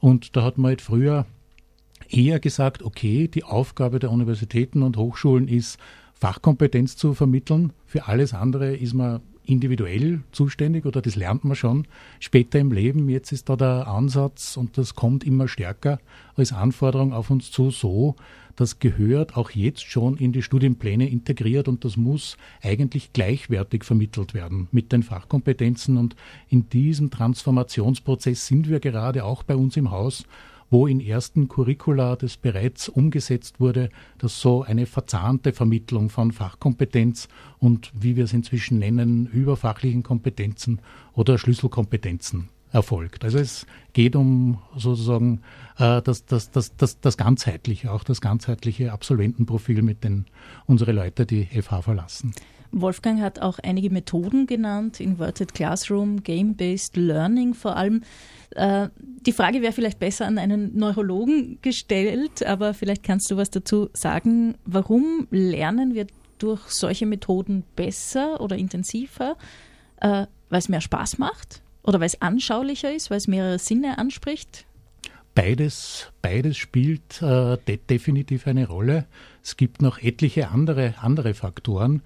Und 0.01 0.37
da 0.37 0.43
hat 0.45 0.59
man 0.59 0.71
halt 0.71 0.83
früher 0.83 1.27
eher 2.09 2.41
gesagt, 2.41 2.83
okay, 2.83 3.29
die 3.29 3.45
Aufgabe 3.45 3.99
der 3.99 4.11
Universitäten 4.11 4.83
und 4.83 4.97
Hochschulen 4.97 5.49
ist, 5.49 5.79
Fachkompetenz 6.15 6.97
zu 6.97 7.15
vermitteln. 7.15 7.73
Für 7.87 8.09
alles 8.09 8.35
andere 8.35 8.75
ist 8.75 8.95
man 8.95 9.21
individuell 9.49 10.21
zuständig 10.33 10.87
oder 10.87 11.01
das 11.01 11.17
lernt 11.17 11.45
man 11.45 11.57
schon 11.57 11.87
später 12.21 12.59
im 12.59 12.71
Leben. 12.71 13.09
Jetzt 13.09 13.33
ist 13.33 13.49
da 13.49 13.57
der 13.57 13.89
Ansatz 13.89 14.57
und 14.57 14.77
das 14.79 14.95
kommt 14.95 15.25
immer 15.25 15.49
stärker 15.49 15.99
als 16.37 16.53
Anforderung 16.53 17.13
auf 17.13 17.31
uns 17.31 17.51
zu, 17.51 17.71
so, 17.71 18.17
das 18.59 18.81
gehört 18.81 19.37
auch 19.37 19.51
jetzt 19.51 19.89
schon 19.89 20.17
in 20.17 20.33
die 20.33 20.43
Studienpläne 20.43 21.09
integriert 21.09 21.69
und 21.69 21.85
das 21.85 21.97
muss 21.97 22.37
eigentlich 22.61 23.13
gleichwertig 23.13 23.85
vermittelt 23.85 24.35
werden 24.35 24.67
mit 24.73 24.91
den 24.91 25.05
Fachkompetenzen. 25.05 25.97
Und 25.97 26.17
in 26.49 26.69
diesem 26.69 27.11
Transformationsprozess 27.11 28.49
sind 28.49 28.69
wir 28.69 28.81
gerade 28.81 29.25
auch 29.25 29.45
bei 29.45 29.55
uns 29.55 29.77
im 29.77 29.93
Haus 29.93 30.25
wo 30.71 30.87
in 30.87 31.01
ersten 31.01 31.49
Curricula 31.49 32.17
das 32.17 32.37
bereits 32.37 32.89
umgesetzt 32.89 33.61
wurde, 33.61 33.91
dass 34.19 34.41
so 34.41 34.63
eine 34.63 34.87
verzahnte 34.87 35.53
Vermittlung 35.53 36.11
von 36.11 36.33
Fachkompetenz 36.33 37.29
und 37.59 37.93
wie 37.95 38.17
wir 38.17 38.25
es 38.25 38.33
inzwischen 38.33 38.79
nennen, 38.79 39.27
überfachlichen 39.27 40.03
Kompetenzen 40.03 40.81
oder 41.15 41.39
Schlüsselkompetenzen 41.39 42.49
erfolgt. 42.71 43.25
Also 43.25 43.39
es 43.39 43.67
geht 43.93 44.15
um 44.15 44.59
sozusagen 44.77 45.41
äh, 45.79 46.03
das, 46.03 46.27
das, 46.27 46.51
das, 46.51 46.77
das, 46.77 47.01
das 47.01 47.17
ganzheitliche, 47.17 47.91
auch 47.91 48.05
das 48.05 48.21
ganzheitliche 48.21 48.93
Absolventenprofil, 48.93 49.83
mit 49.83 50.05
dem 50.05 50.27
unsere 50.67 50.93
Leute 50.93 51.25
die 51.25 51.47
FH 51.47 51.83
verlassen. 51.83 52.35
Wolfgang 52.73 53.21
hat 53.21 53.41
auch 53.41 53.59
einige 53.59 53.91
Methoden 53.91 54.47
genannt, 54.47 55.01
Inverted 55.01 55.55
Classroom, 55.55 56.23
Game-Based 56.23 56.97
Learning 56.97 57.55
vor 57.55 57.77
allem. 57.77 58.03
Äh, 58.51 58.89
die 58.97 59.33
Frage 59.33 59.63
wäre 59.63 59.73
vielleicht 59.73 59.99
besser 59.99 60.27
an 60.27 60.39
einen 60.39 60.77
Neurologen 60.77 61.59
gestellt, 61.63 62.45
aber 62.45 62.75
vielleicht 62.75 63.03
kannst 63.03 63.31
du 63.31 63.37
was 63.37 63.51
dazu 63.51 63.89
sagen. 63.93 64.57
Warum 64.65 65.27
lernen 65.31 65.95
wir 65.95 66.07
durch 66.39 66.69
solche 66.69 67.07
Methoden 67.07 67.65
besser 67.77 68.41
oder 68.41 68.57
intensiver? 68.57 69.37
Äh, 70.01 70.27
weil 70.51 70.59
es 70.59 70.69
mehr 70.69 70.81
Spaß 70.81 71.19
macht 71.19 71.63
oder 71.83 72.01
weil 72.01 72.07
es 72.07 72.21
anschaulicher 72.23 72.93
ist, 72.93 73.11
weil 73.11 73.19
es 73.19 73.29
mehrere 73.29 73.59
Sinne 73.59 73.99
anspricht? 73.99 74.67
Beides, 75.35 76.11
beides 76.21 76.57
spielt 76.57 77.23
äh, 77.23 77.57
de 77.67 77.79
definitiv 77.89 78.47
eine 78.47 78.67
Rolle. 78.67 79.07
Es 79.43 79.57
gibt 79.57 79.83
noch 79.83 79.99
etliche 79.99 80.49
andere, 80.49 80.95
andere 81.01 81.35
Faktoren. 81.35 82.03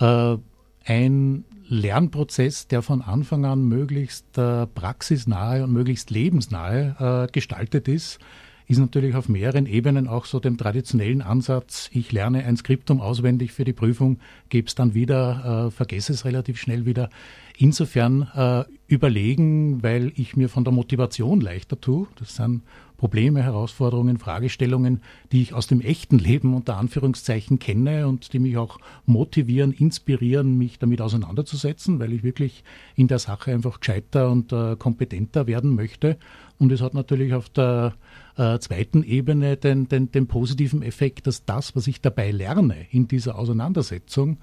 Äh, 0.00 0.36
ein 0.84 1.44
Lernprozess, 1.68 2.66
der 2.66 2.82
von 2.82 3.00
Anfang 3.02 3.44
an 3.44 3.62
möglichst 3.62 4.36
äh, 4.36 4.66
praxisnahe 4.66 5.62
und 5.62 5.72
möglichst 5.72 6.10
lebensnahe 6.10 7.28
äh, 7.28 7.32
gestaltet 7.32 7.86
ist, 7.86 8.18
ist 8.66 8.78
natürlich 8.78 9.16
auf 9.16 9.28
mehreren 9.28 9.66
Ebenen 9.66 10.06
auch 10.06 10.26
so 10.26 10.38
dem 10.38 10.56
traditionellen 10.56 11.22
Ansatz, 11.22 11.90
ich 11.92 12.12
lerne 12.12 12.44
ein 12.44 12.56
Skriptum 12.56 13.00
auswendig 13.00 13.50
für 13.50 13.64
die 13.64 13.72
Prüfung, 13.72 14.20
gebe 14.48 14.68
es 14.68 14.76
dann 14.76 14.94
wieder, 14.94 15.66
äh, 15.66 15.70
vergesse 15.72 16.12
es 16.12 16.24
relativ 16.24 16.58
schnell 16.60 16.86
wieder. 16.86 17.10
Insofern 17.58 18.28
äh, 18.34 18.64
überlegen, 18.86 19.82
weil 19.82 20.12
ich 20.14 20.36
mir 20.36 20.48
von 20.48 20.62
der 20.62 20.72
Motivation 20.72 21.40
leichter 21.40 21.80
tue. 21.80 22.06
Das 22.18 22.36
sind 22.36 22.62
Probleme, 23.00 23.42
Herausforderungen, 23.42 24.18
Fragestellungen, 24.18 25.00
die 25.32 25.40
ich 25.40 25.54
aus 25.54 25.66
dem 25.66 25.80
echten 25.80 26.18
Leben 26.18 26.52
unter 26.52 26.76
Anführungszeichen 26.76 27.58
kenne 27.58 28.06
und 28.06 28.34
die 28.34 28.38
mich 28.38 28.58
auch 28.58 28.78
motivieren, 29.06 29.72
inspirieren, 29.72 30.58
mich 30.58 30.78
damit 30.78 31.00
auseinanderzusetzen, 31.00 31.98
weil 31.98 32.12
ich 32.12 32.22
wirklich 32.22 32.62
in 32.96 33.08
der 33.08 33.18
Sache 33.18 33.52
einfach 33.54 33.80
gescheiter 33.80 34.30
und 34.30 34.52
äh, 34.52 34.76
kompetenter 34.76 35.46
werden 35.46 35.74
möchte. 35.74 36.18
Und 36.58 36.72
es 36.72 36.82
hat 36.82 36.92
natürlich 36.92 37.32
auf 37.32 37.48
der 37.48 37.94
äh, 38.36 38.58
zweiten 38.58 39.02
Ebene 39.02 39.56
den, 39.56 39.88
den, 39.88 40.12
den 40.12 40.26
positiven 40.26 40.82
Effekt, 40.82 41.26
dass 41.26 41.46
das, 41.46 41.74
was 41.74 41.86
ich 41.86 42.02
dabei 42.02 42.30
lerne 42.30 42.86
in 42.90 43.08
dieser 43.08 43.38
Auseinandersetzung, 43.38 44.36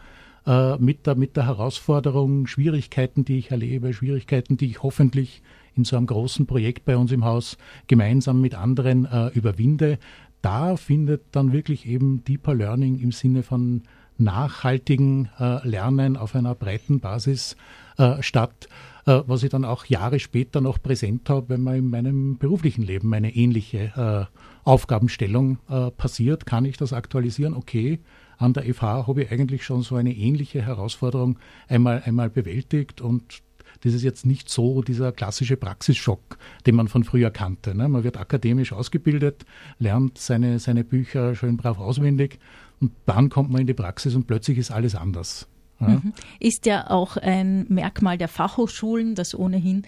äh, 0.47 0.77
mit, 0.77 1.05
der, 1.05 1.13
mit 1.13 1.37
der 1.37 1.45
Herausforderung, 1.45 2.47
Schwierigkeiten, 2.47 3.23
die 3.23 3.37
ich 3.37 3.51
erlebe, 3.51 3.93
Schwierigkeiten, 3.93 4.57
die 4.57 4.65
ich 4.65 4.81
hoffentlich 4.81 5.43
in 5.77 5.83
so 5.83 5.95
einem 5.95 6.07
großen 6.07 6.45
Projekt 6.45 6.85
bei 6.85 6.97
uns 6.97 7.11
im 7.11 7.23
Haus 7.23 7.57
gemeinsam 7.87 8.41
mit 8.41 8.55
anderen 8.55 9.05
äh, 9.05 9.27
überwinde. 9.29 9.99
Da 10.41 10.77
findet 10.77 11.23
dann 11.31 11.51
wirklich 11.53 11.87
eben 11.87 12.23
Deeper 12.23 12.53
Learning 12.53 12.99
im 12.99 13.11
Sinne 13.11 13.43
von 13.43 13.83
nachhaltigen 14.17 15.29
äh, 15.39 15.67
Lernen 15.67 16.17
auf 16.17 16.35
einer 16.35 16.55
breiten 16.55 16.99
Basis 16.99 17.55
äh, 17.97 18.21
statt, 18.21 18.67
äh, 19.05 19.21
was 19.27 19.43
ich 19.43 19.49
dann 19.49 19.65
auch 19.65 19.85
Jahre 19.85 20.19
später 20.19 20.61
noch 20.61 20.81
präsent 20.81 21.29
habe, 21.29 21.49
wenn 21.49 21.61
man 21.61 21.75
in 21.75 21.89
meinem 21.89 22.37
beruflichen 22.37 22.83
Leben 22.83 23.13
eine 23.13 23.35
ähnliche 23.35 24.29
äh, 24.31 24.37
Aufgabenstellung 24.63 25.59
äh, 25.69 25.91
passiert, 25.91 26.45
kann 26.45 26.65
ich 26.65 26.77
das 26.77 26.93
aktualisieren. 26.93 27.53
Okay, 27.53 27.99
an 28.37 28.53
der 28.53 28.63
FH 28.73 29.07
habe 29.07 29.23
ich 29.23 29.31
eigentlich 29.31 29.63
schon 29.63 29.81
so 29.81 29.95
eine 29.95 30.13
ähnliche 30.13 30.61
Herausforderung 30.61 31.39
einmal, 31.67 32.03
einmal 32.05 32.29
bewältigt 32.29 33.01
und 33.01 33.41
das 33.83 33.93
ist 33.93 34.03
jetzt 34.03 34.25
nicht 34.25 34.49
so 34.49 34.81
dieser 34.81 35.11
klassische 35.11 35.57
Praxisschock, 35.57 36.37
den 36.65 36.75
man 36.75 36.87
von 36.87 37.03
früher 37.03 37.31
kannte. 37.31 37.75
Ne? 37.75 37.87
Man 37.87 38.03
wird 38.03 38.17
akademisch 38.17 38.73
ausgebildet, 38.73 39.45
lernt 39.79 40.17
seine, 40.17 40.59
seine 40.59 40.83
Bücher 40.83 41.35
schön 41.35 41.57
brav 41.57 41.79
auswendig 41.79 42.39
und 42.79 42.91
dann 43.05 43.29
kommt 43.29 43.49
man 43.49 43.61
in 43.61 43.67
die 43.67 43.73
Praxis 43.73 44.15
und 44.15 44.27
plötzlich 44.27 44.57
ist 44.57 44.71
alles 44.71 44.95
anders. 44.95 45.47
Ja? 45.79 45.87
Mhm. 45.89 46.13
Ist 46.39 46.65
ja 46.65 46.89
auch 46.89 47.17
ein 47.17 47.65
Merkmal 47.69 48.17
der 48.17 48.27
Fachhochschulen, 48.27 49.15
dass 49.15 49.35
ohnehin 49.35 49.83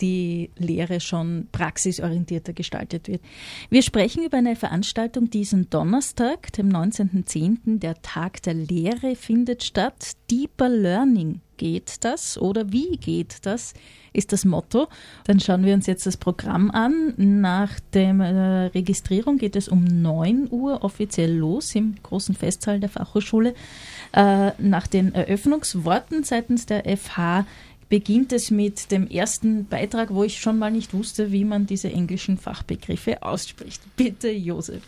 die 0.00 0.50
Lehre 0.56 1.00
schon 1.00 1.48
praxisorientierter 1.52 2.52
gestaltet 2.52 3.08
wird. 3.08 3.20
Wir 3.68 3.82
sprechen 3.82 4.24
über 4.24 4.38
eine 4.38 4.56
Veranstaltung 4.56 5.30
diesen 5.30 5.68
Donnerstag, 5.70 6.52
dem 6.52 6.70
19.10. 6.70 7.80
Der 7.80 8.00
Tag 8.00 8.42
der 8.42 8.54
Lehre 8.54 9.14
findet 9.14 9.62
statt. 9.62 10.12
Deeper 10.30 10.68
Learning 10.68 11.40
geht 11.60 12.04
das 12.04 12.38
oder 12.38 12.72
wie 12.72 12.96
geht 12.96 13.44
das, 13.44 13.74
ist 14.14 14.32
das 14.32 14.46
Motto. 14.46 14.88
Dann 15.24 15.40
schauen 15.40 15.62
wir 15.62 15.74
uns 15.74 15.86
jetzt 15.86 16.06
das 16.06 16.16
Programm 16.16 16.70
an. 16.70 17.12
Nach 17.18 17.78
der 17.92 18.14
äh, 18.14 18.66
Registrierung 18.68 19.36
geht 19.36 19.56
es 19.56 19.68
um 19.68 19.84
9 19.84 20.48
Uhr 20.50 20.82
offiziell 20.82 21.36
los 21.36 21.74
im 21.74 21.96
großen 22.02 22.34
Festsaal 22.34 22.80
der 22.80 22.88
Fachhochschule. 22.88 23.54
Äh, 24.12 24.52
nach 24.58 24.86
den 24.86 25.14
Eröffnungsworten 25.14 26.24
seitens 26.24 26.64
der 26.64 26.84
FH 26.96 27.44
beginnt 27.90 28.32
es 28.32 28.50
mit 28.50 28.90
dem 28.90 29.06
ersten 29.06 29.66
Beitrag, 29.66 30.14
wo 30.14 30.24
ich 30.24 30.40
schon 30.40 30.58
mal 30.58 30.70
nicht 30.70 30.94
wusste, 30.94 31.30
wie 31.30 31.44
man 31.44 31.66
diese 31.66 31.92
englischen 31.92 32.38
Fachbegriffe 32.38 33.22
ausspricht. 33.22 33.82
Bitte, 33.96 34.30
Josef. 34.30 34.82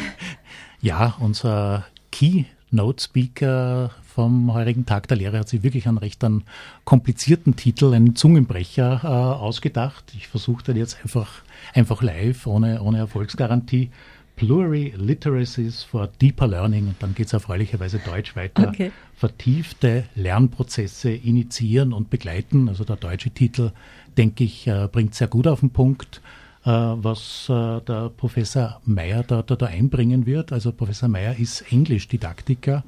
ja, 0.80 1.16
unser 1.20 1.84
Keynote-Speaker 2.12 3.90
vom 4.18 4.52
heurigen 4.52 4.84
Tag 4.84 5.06
der 5.06 5.16
Lehre 5.16 5.38
hat 5.38 5.48
sich 5.48 5.62
wirklich 5.62 5.86
einen 5.86 5.96
recht 5.96 6.24
einen 6.24 6.42
komplizierten 6.84 7.54
Titel, 7.54 7.94
einen 7.94 8.16
Zungenbrecher 8.16 9.02
äh, 9.04 9.06
ausgedacht. 9.06 10.12
Ich 10.16 10.26
versuche 10.26 10.64
den 10.64 10.76
jetzt 10.76 10.98
einfach, 11.04 11.30
einfach 11.72 12.02
live, 12.02 12.48
ohne, 12.48 12.82
ohne 12.82 12.98
Erfolgsgarantie. 12.98 13.90
Pluriliteracies 14.34 15.84
for 15.84 16.08
Deeper 16.20 16.48
Learning 16.48 16.88
und 16.88 16.96
dann 17.00 17.14
geht 17.14 17.28
es 17.28 17.32
erfreulicherweise 17.32 18.00
Deutsch 18.00 18.34
weiter. 18.34 18.66
Okay. 18.66 18.90
Vertiefte 19.14 20.02
Lernprozesse 20.16 21.12
initiieren 21.12 21.92
und 21.92 22.10
begleiten. 22.10 22.68
Also 22.68 22.82
der 22.82 22.96
deutsche 22.96 23.30
Titel, 23.30 23.70
denke 24.16 24.42
ich, 24.42 24.66
äh, 24.66 24.88
bringt 24.90 25.14
sehr 25.14 25.28
gut 25.28 25.46
auf 25.46 25.60
den 25.60 25.70
Punkt, 25.70 26.22
äh, 26.64 26.70
was 26.70 27.46
äh, 27.48 27.80
der 27.82 28.10
Professor 28.16 28.80
Meyer 28.84 29.22
da, 29.22 29.42
da, 29.42 29.54
da 29.54 29.66
einbringen 29.66 30.26
wird. 30.26 30.50
Also 30.50 30.72
Professor 30.72 31.08
Meyer 31.08 31.38
ist 31.38 31.70
Englischdidaktiker 31.70 32.82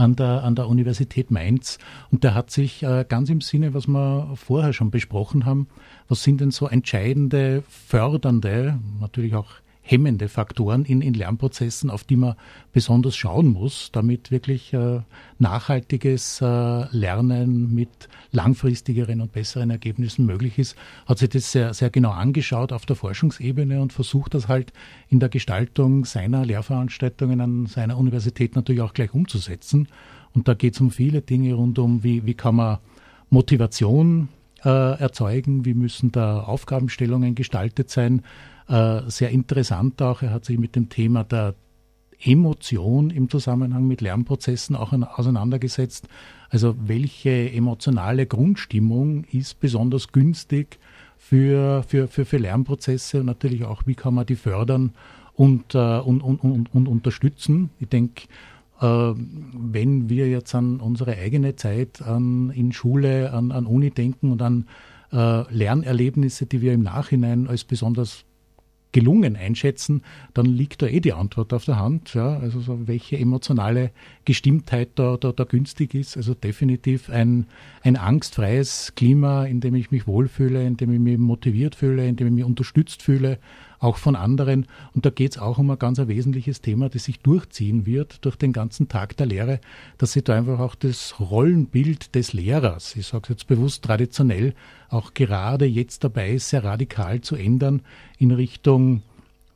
an 0.00 0.16
der, 0.16 0.42
an 0.42 0.54
der 0.54 0.68
Universität 0.68 1.30
Mainz. 1.30 1.78
Und 2.10 2.24
der 2.24 2.34
hat 2.34 2.50
sich 2.50 2.84
ganz 3.08 3.28
im 3.28 3.40
Sinne, 3.40 3.74
was 3.74 3.86
wir 3.86 4.32
vorher 4.34 4.72
schon 4.72 4.90
besprochen 4.90 5.44
haben, 5.44 5.68
was 6.08 6.22
sind 6.22 6.40
denn 6.40 6.50
so 6.50 6.66
entscheidende, 6.66 7.62
fördernde, 7.68 8.78
natürlich 9.00 9.34
auch 9.34 9.52
hemmende 9.82 10.28
Faktoren 10.28 10.84
in, 10.84 11.00
in 11.00 11.14
Lernprozessen, 11.14 11.90
auf 11.90 12.04
die 12.04 12.16
man 12.16 12.34
besonders 12.72 13.16
schauen 13.16 13.48
muss, 13.48 13.90
damit 13.92 14.30
wirklich 14.30 14.72
äh, 14.72 15.00
nachhaltiges 15.38 16.40
äh, 16.40 16.44
Lernen 16.44 17.74
mit 17.74 18.08
langfristigeren 18.30 19.20
und 19.20 19.32
besseren 19.32 19.70
Ergebnissen 19.70 20.26
möglich 20.26 20.58
ist, 20.58 20.76
hat 21.06 21.18
sich 21.18 21.30
das 21.30 21.50
sehr, 21.50 21.74
sehr 21.74 21.90
genau 21.90 22.10
angeschaut 22.10 22.72
auf 22.72 22.86
der 22.86 22.96
Forschungsebene 22.96 23.80
und 23.80 23.92
versucht 23.92 24.34
das 24.34 24.48
halt 24.48 24.72
in 25.08 25.18
der 25.18 25.28
Gestaltung 25.28 26.04
seiner 26.04 26.44
Lehrveranstaltungen 26.44 27.40
an 27.40 27.66
seiner 27.66 27.98
Universität 27.98 28.54
natürlich 28.54 28.82
auch 28.82 28.94
gleich 28.94 29.14
umzusetzen. 29.14 29.88
Und 30.32 30.46
da 30.46 30.54
geht 30.54 30.74
es 30.74 30.80
um 30.80 30.90
viele 30.90 31.22
Dinge 31.22 31.54
rund 31.54 31.78
um, 31.78 32.04
wie, 32.04 32.24
wie 32.26 32.34
kann 32.34 32.56
man 32.56 32.78
Motivation 33.30 34.28
äh, 34.64 35.00
erzeugen, 35.00 35.64
wie 35.64 35.74
müssen 35.74 36.12
da 36.12 36.40
Aufgabenstellungen 36.40 37.34
gestaltet 37.34 37.90
sein, 37.90 38.22
äh, 38.70 39.02
sehr 39.08 39.30
interessant 39.30 40.00
auch. 40.00 40.22
Er 40.22 40.30
hat 40.30 40.44
sich 40.44 40.58
mit 40.58 40.76
dem 40.76 40.88
Thema 40.88 41.24
der 41.24 41.54
Emotion 42.22 43.10
im 43.10 43.28
Zusammenhang 43.28 43.86
mit 43.86 44.00
Lernprozessen 44.00 44.76
auch 44.76 44.92
auseinandergesetzt. 44.92 46.08
Also 46.50 46.76
welche 46.78 47.50
emotionale 47.52 48.26
Grundstimmung 48.26 49.24
ist 49.24 49.58
besonders 49.60 50.12
günstig 50.12 50.78
für, 51.16 51.82
für, 51.82 52.08
für, 52.08 52.24
für 52.24 52.36
Lernprozesse 52.36 53.20
und 53.20 53.26
natürlich 53.26 53.64
auch, 53.64 53.82
wie 53.86 53.94
kann 53.94 54.14
man 54.14 54.26
die 54.26 54.36
fördern 54.36 54.92
und, 55.34 55.74
äh, 55.74 55.98
und, 55.98 56.20
und, 56.22 56.38
und, 56.38 56.74
und 56.74 56.86
unterstützen. 56.86 57.70
Ich 57.78 57.88
denke, 57.88 58.24
äh, 58.80 58.86
wenn 58.86 60.08
wir 60.08 60.28
jetzt 60.28 60.54
an 60.54 60.80
unsere 60.80 61.16
eigene 61.16 61.56
Zeit 61.56 62.02
an, 62.02 62.50
in 62.50 62.72
Schule, 62.72 63.32
an, 63.32 63.50
an 63.50 63.66
Uni 63.66 63.90
denken 63.90 64.30
und 64.32 64.42
an 64.42 64.66
äh, 65.12 65.42
Lernerlebnisse, 65.52 66.46
die 66.46 66.60
wir 66.60 66.72
im 66.72 66.82
Nachhinein 66.82 67.48
als 67.48 67.64
besonders 67.64 68.24
gelungen 68.92 69.36
einschätzen, 69.36 70.02
dann 70.34 70.46
liegt 70.46 70.82
da 70.82 70.86
eh 70.86 71.00
die 71.00 71.12
Antwort 71.12 71.52
auf 71.52 71.64
der 71.64 71.78
Hand. 71.78 72.14
Ja, 72.14 72.38
also 72.38 72.60
so 72.60 72.86
welche 72.86 73.18
emotionale 73.18 73.90
Gestimmtheit 74.24 74.90
da, 74.96 75.16
da, 75.16 75.32
da 75.32 75.44
günstig 75.44 75.94
ist. 75.94 76.16
Also 76.16 76.34
definitiv 76.34 77.10
ein, 77.10 77.46
ein 77.82 77.96
angstfreies 77.96 78.92
Klima, 78.96 79.44
in 79.44 79.60
dem 79.60 79.74
ich 79.74 79.90
mich 79.90 80.06
wohlfühle, 80.06 80.66
in 80.66 80.76
dem 80.76 80.92
ich 80.92 81.00
mich 81.00 81.18
motiviert 81.18 81.74
fühle, 81.74 82.06
in 82.06 82.16
dem 82.16 82.28
ich 82.28 82.34
mich 82.34 82.44
unterstützt 82.44 83.02
fühle, 83.02 83.38
auch 83.80 83.96
von 83.96 84.14
anderen. 84.14 84.66
Und 84.94 85.06
da 85.06 85.10
geht 85.10 85.32
es 85.32 85.38
auch 85.38 85.58
um 85.58 85.70
ein 85.70 85.78
ganz 85.78 85.98
ein 85.98 86.08
wesentliches 86.08 86.60
Thema, 86.60 86.88
das 86.88 87.04
sich 87.04 87.20
durchziehen 87.20 87.86
wird 87.86 88.24
durch 88.24 88.36
den 88.36 88.52
ganzen 88.52 88.88
Tag 88.88 89.16
der 89.16 89.26
Lehre, 89.26 89.60
dass 89.98 90.12
sich 90.12 90.22
da 90.22 90.36
einfach 90.36 90.60
auch 90.60 90.74
das 90.74 91.18
Rollenbild 91.18 92.14
des 92.14 92.32
Lehrers, 92.32 92.94
ich 92.94 93.06
sage 93.06 93.24
es 93.24 93.28
jetzt 93.30 93.46
bewusst 93.48 93.82
traditionell, 93.82 94.54
auch 94.90 95.14
gerade 95.14 95.64
jetzt 95.64 96.04
dabei 96.04 96.32
ist, 96.32 96.50
sehr 96.50 96.62
radikal 96.62 97.22
zu 97.22 97.34
ändern 97.34 97.82
in 98.18 98.30
Richtung 98.30 99.02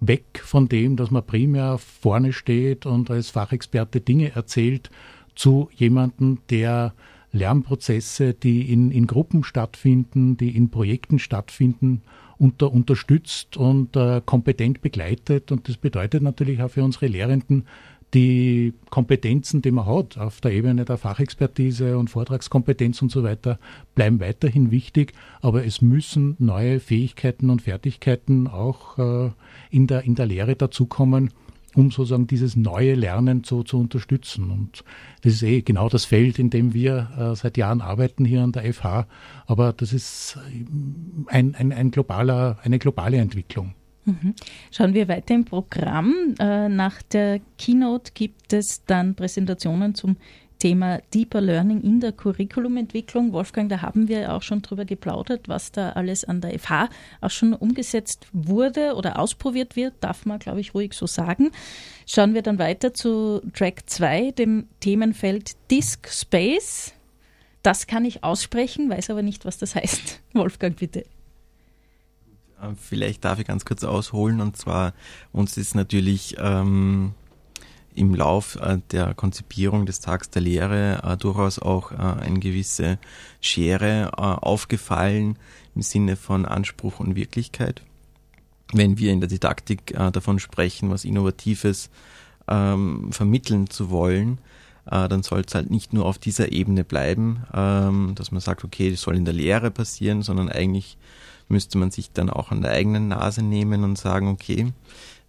weg 0.00 0.40
von 0.42 0.68
dem, 0.68 0.96
dass 0.96 1.10
man 1.10 1.24
primär 1.24 1.78
vorne 1.78 2.32
steht 2.32 2.86
und 2.86 3.10
als 3.10 3.30
Fachexperte 3.30 4.00
Dinge 4.00 4.34
erzählt, 4.34 4.90
zu 5.34 5.68
jemandem, 5.74 6.38
der 6.50 6.94
Lernprozesse, 7.32 8.32
die 8.32 8.72
in, 8.72 8.90
in 8.90 9.06
Gruppen 9.06 9.42
stattfinden, 9.42 10.36
die 10.36 10.56
in 10.56 10.70
Projekten 10.70 11.18
stattfinden, 11.18 12.02
unter, 12.38 12.72
unterstützt 12.72 13.56
und 13.56 13.96
äh, 13.96 14.20
kompetent 14.24 14.82
begleitet. 14.82 15.52
Und 15.52 15.68
das 15.68 15.76
bedeutet 15.76 16.22
natürlich 16.22 16.62
auch 16.62 16.70
für 16.70 16.84
unsere 16.84 17.06
Lehrenden, 17.06 17.64
die 18.14 18.72
Kompetenzen, 18.90 19.60
die 19.60 19.72
man 19.72 19.86
hat 19.86 20.16
auf 20.18 20.40
der 20.40 20.52
Ebene 20.52 20.84
der 20.84 20.98
Fachexpertise 20.98 21.98
und 21.98 22.10
Vortragskompetenz 22.10 23.02
und 23.02 23.10
so 23.10 23.24
weiter, 23.24 23.58
bleiben 23.96 24.20
weiterhin 24.20 24.70
wichtig, 24.70 25.12
aber 25.42 25.64
es 25.64 25.82
müssen 25.82 26.36
neue 26.38 26.78
Fähigkeiten 26.78 27.50
und 27.50 27.62
Fertigkeiten 27.62 28.46
auch 28.46 28.98
äh, 28.98 29.30
in, 29.70 29.88
der, 29.88 30.04
in 30.04 30.14
der 30.14 30.26
Lehre 30.26 30.54
dazukommen, 30.54 31.30
um 31.74 31.90
sozusagen 31.90 32.26
dieses 32.26 32.56
neue 32.56 32.94
Lernen 32.94 33.44
zu, 33.44 33.62
zu 33.62 33.78
unterstützen. 33.78 34.50
Und 34.50 34.84
das 35.22 35.34
ist 35.34 35.42
eh 35.42 35.62
genau 35.62 35.88
das 35.88 36.04
Feld, 36.04 36.38
in 36.38 36.50
dem 36.50 36.74
wir 36.74 37.08
äh, 37.18 37.36
seit 37.36 37.56
Jahren 37.56 37.80
arbeiten 37.80 38.24
hier 38.24 38.42
an 38.42 38.52
der 38.52 38.72
FH. 38.72 39.06
Aber 39.46 39.72
das 39.72 39.92
ist 39.92 40.38
ein, 41.26 41.54
ein, 41.58 41.72
ein 41.72 41.90
globaler, 41.90 42.58
eine 42.62 42.78
globale 42.78 43.18
Entwicklung. 43.18 43.74
Mhm. 44.04 44.34
Schauen 44.70 44.94
wir 44.94 45.08
weiter 45.08 45.34
im 45.34 45.44
Programm. 45.44 46.34
Äh, 46.38 46.68
nach 46.68 47.02
der 47.02 47.40
Keynote 47.58 48.12
gibt 48.14 48.52
es 48.52 48.84
dann 48.84 49.14
Präsentationen 49.14 49.94
zum 49.94 50.16
Thema 50.64 51.02
Deeper 51.12 51.42
Learning 51.42 51.82
in 51.82 52.00
der 52.00 52.12
Curriculumentwicklung. 52.12 53.34
Wolfgang, 53.34 53.68
da 53.68 53.82
haben 53.82 54.08
wir 54.08 54.32
auch 54.32 54.40
schon 54.40 54.62
drüber 54.62 54.86
geplaudert, 54.86 55.46
was 55.46 55.72
da 55.72 55.90
alles 55.90 56.24
an 56.24 56.40
der 56.40 56.58
FH 56.58 56.88
auch 57.20 57.30
schon 57.30 57.52
umgesetzt 57.52 58.26
wurde 58.32 58.94
oder 58.94 59.18
ausprobiert 59.18 59.76
wird, 59.76 59.92
darf 60.00 60.24
man, 60.24 60.38
glaube 60.38 60.62
ich, 60.62 60.72
ruhig 60.72 60.94
so 60.94 61.06
sagen. 61.06 61.50
Schauen 62.06 62.32
wir 62.32 62.40
dann 62.40 62.58
weiter 62.58 62.94
zu 62.94 63.42
Track 63.52 63.82
2, 63.84 64.30
dem 64.30 64.66
Themenfeld 64.80 65.52
Disk 65.70 66.08
Space. 66.08 66.94
Das 67.62 67.86
kann 67.86 68.06
ich 68.06 68.24
aussprechen, 68.24 68.88
weiß 68.88 69.10
aber 69.10 69.20
nicht, 69.20 69.44
was 69.44 69.58
das 69.58 69.74
heißt. 69.74 70.22
Wolfgang, 70.32 70.78
bitte. 70.78 71.00
Äh, 72.62 72.68
vielleicht 72.80 73.22
darf 73.26 73.38
ich 73.38 73.46
ganz 73.46 73.66
kurz 73.66 73.84
ausholen 73.84 74.40
und 74.40 74.56
zwar 74.56 74.94
uns 75.30 75.58
ist 75.58 75.74
natürlich 75.74 76.36
ähm, 76.38 77.12
im 77.94 78.14
Lauf 78.14 78.56
äh, 78.56 78.78
der 78.90 79.14
Konzipierung 79.14 79.86
des 79.86 80.00
Tags 80.00 80.30
der 80.30 80.42
Lehre 80.42 81.00
äh, 81.02 81.16
durchaus 81.16 81.58
auch 81.58 81.92
äh, 81.92 81.96
eine 81.96 82.40
gewisse 82.40 82.98
Schere 83.40 84.18
aufgefallen 84.18 85.38
im 85.74 85.82
Sinne 85.82 86.16
von 86.16 86.46
Anspruch 86.46 87.00
und 87.00 87.16
Wirklichkeit. 87.16 87.82
Wenn 88.72 88.98
wir 88.98 89.12
in 89.12 89.20
der 89.20 89.28
Didaktik 89.28 89.94
davon 90.12 90.38
sprechen, 90.38 90.90
was 90.90 91.04
Innovatives 91.04 91.90
ähm, 92.48 93.12
vermitteln 93.12 93.68
zu 93.68 93.90
wollen, 93.90 94.38
dann 94.86 95.22
soll 95.22 95.42
es 95.46 95.54
halt 95.54 95.70
nicht 95.70 95.92
nur 95.92 96.06
auf 96.06 96.18
dieser 96.18 96.52
Ebene 96.52 96.84
bleiben, 96.84 97.44
ähm, 97.54 98.12
dass 98.14 98.32
man 98.32 98.40
sagt, 98.40 98.64
okay, 98.64 98.90
das 98.90 99.00
soll 99.00 99.16
in 99.16 99.24
der 99.24 99.34
Lehre 99.34 99.70
passieren, 99.70 100.22
sondern 100.22 100.48
eigentlich 100.48 100.96
müsste 101.48 101.78
man 101.78 101.90
sich 101.90 102.12
dann 102.12 102.30
auch 102.30 102.50
an 102.50 102.62
der 102.62 102.72
eigenen 102.72 103.08
Nase 103.08 103.42
nehmen 103.42 103.84
und 103.84 103.98
sagen, 103.98 104.28
okay, 104.28 104.72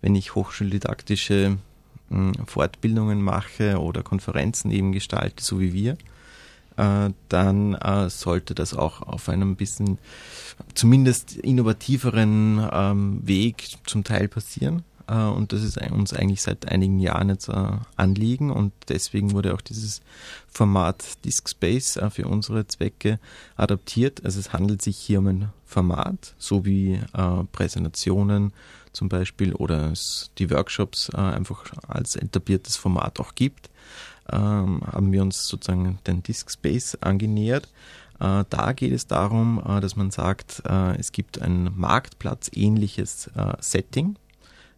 wenn 0.02 0.16
ich 0.16 0.36
hochschuldidaktische 0.36 1.58
Fortbildungen 2.46 3.22
mache 3.22 3.80
oder 3.80 4.04
Konferenzen 4.04 4.72
eben 4.72 4.92
gestalte, 4.92 5.44
so 5.44 5.60
wie 5.60 5.74
wir, 5.74 5.98
äh, 6.78 7.12
dann 7.30 7.76
äh, 7.76 8.10
sollte 8.10 8.54
das 8.54 8.74
auch 8.74 9.02
auf 9.02 9.30
einem 9.30 9.56
bisschen 9.56 9.98
zumindest 10.74 11.38
innovativeren 11.38 12.68
ähm, 12.72 13.22
Weg 13.26 13.78
zum 13.86 14.04
Teil 14.04 14.28
passieren. 14.28 14.84
Äh, 15.08 15.16
und 15.16 15.54
das 15.54 15.64
ist 15.64 15.80
uns 15.92 16.14
eigentlich 16.14 16.42
seit 16.42 16.70
einigen 16.70 17.00
Jahren 17.00 17.30
jetzt 17.30 17.50
Anliegen 17.96 18.52
und 18.52 18.74
deswegen 18.90 19.32
wurde 19.32 19.54
auch 19.54 19.62
dieses 19.62 20.02
Format 20.48 21.24
Disk 21.24 21.50
Space 21.50 22.00
für 22.10 22.28
unsere 22.28 22.68
Zwecke 22.68 23.20
adaptiert. 23.56 24.26
Also 24.26 24.40
es 24.40 24.52
handelt 24.52 24.82
sich 24.82 24.98
hier 24.98 25.20
um 25.20 25.28
ein 25.28 25.50
Format, 25.66 26.36
so 26.38 26.66
wie 26.66 27.00
Präsentationen, 27.52 28.54
zum 28.96 29.10
Beispiel 29.10 29.54
oder 29.54 29.92
es 29.92 30.32
die 30.38 30.50
Workshops 30.50 31.10
äh, 31.14 31.18
einfach 31.18 31.66
als 31.88 32.16
etabliertes 32.16 32.78
Format 32.78 33.20
auch 33.20 33.36
gibt, 33.36 33.70
ähm, 34.32 34.82
haben 34.86 35.12
wir 35.12 35.22
uns 35.22 35.48
sozusagen 35.48 36.00
den 36.08 36.24
Disk 36.24 36.50
Space 36.50 36.98
angenähert. 37.02 37.68
Äh, 38.20 38.46
da 38.50 38.74
geht 38.74 38.94
es 38.94 39.08
darum, 39.08 39.62
äh, 39.66 39.82
dass 39.82 39.96
man 39.96 40.12
sagt, 40.12 40.64
äh, 40.66 40.98
es 40.98 41.12
gibt 41.12 41.42
ein 41.42 41.72
Marktplatz-ähnliches 41.76 43.28
äh, 43.36 43.54
Setting 43.60 44.16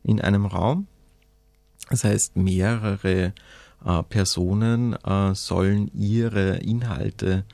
in 0.03 0.19
einem 0.19 0.45
Raum. 0.45 0.87
Das 1.89 2.03
heißt, 2.03 2.35
mehrere 2.35 3.33
äh, 3.85 4.03
Personen 4.03 4.97
sollen 5.33 5.91
ihre 5.93 6.57
Inhalte 6.57 7.45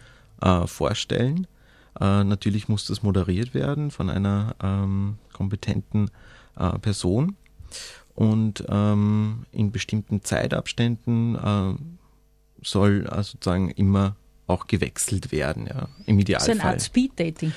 vorstellen. 0.66 1.48
natürlich 2.00 2.68
muss 2.68 2.86
das 2.86 3.02
moderiert 3.02 3.54
werden 3.54 3.92
von 3.92 4.10
einer 4.10 4.56
ähm, 4.62 5.18
kompetenten 5.32 6.12
äh, 6.58 6.80
Person 6.80 7.36
und 8.16 8.64
ähm, 8.70 9.46
in 9.52 9.72
bestimmten 9.72 10.24
Zeitabständen 10.24 11.36
äh, 11.36 11.74
soll 12.62 13.08
äh, 13.12 13.24
sozusagen 13.24 13.72
immer 13.72 14.16
auch 14.48 14.68
gewechselt 14.68 15.32
werden, 15.32 15.68
ja, 15.68 15.88
im 16.06 16.20
Idealfall. 16.20 16.56
So 16.56 16.62
eine 16.62 16.70
Art 16.70 16.82
Speed-Dating. 16.82 17.54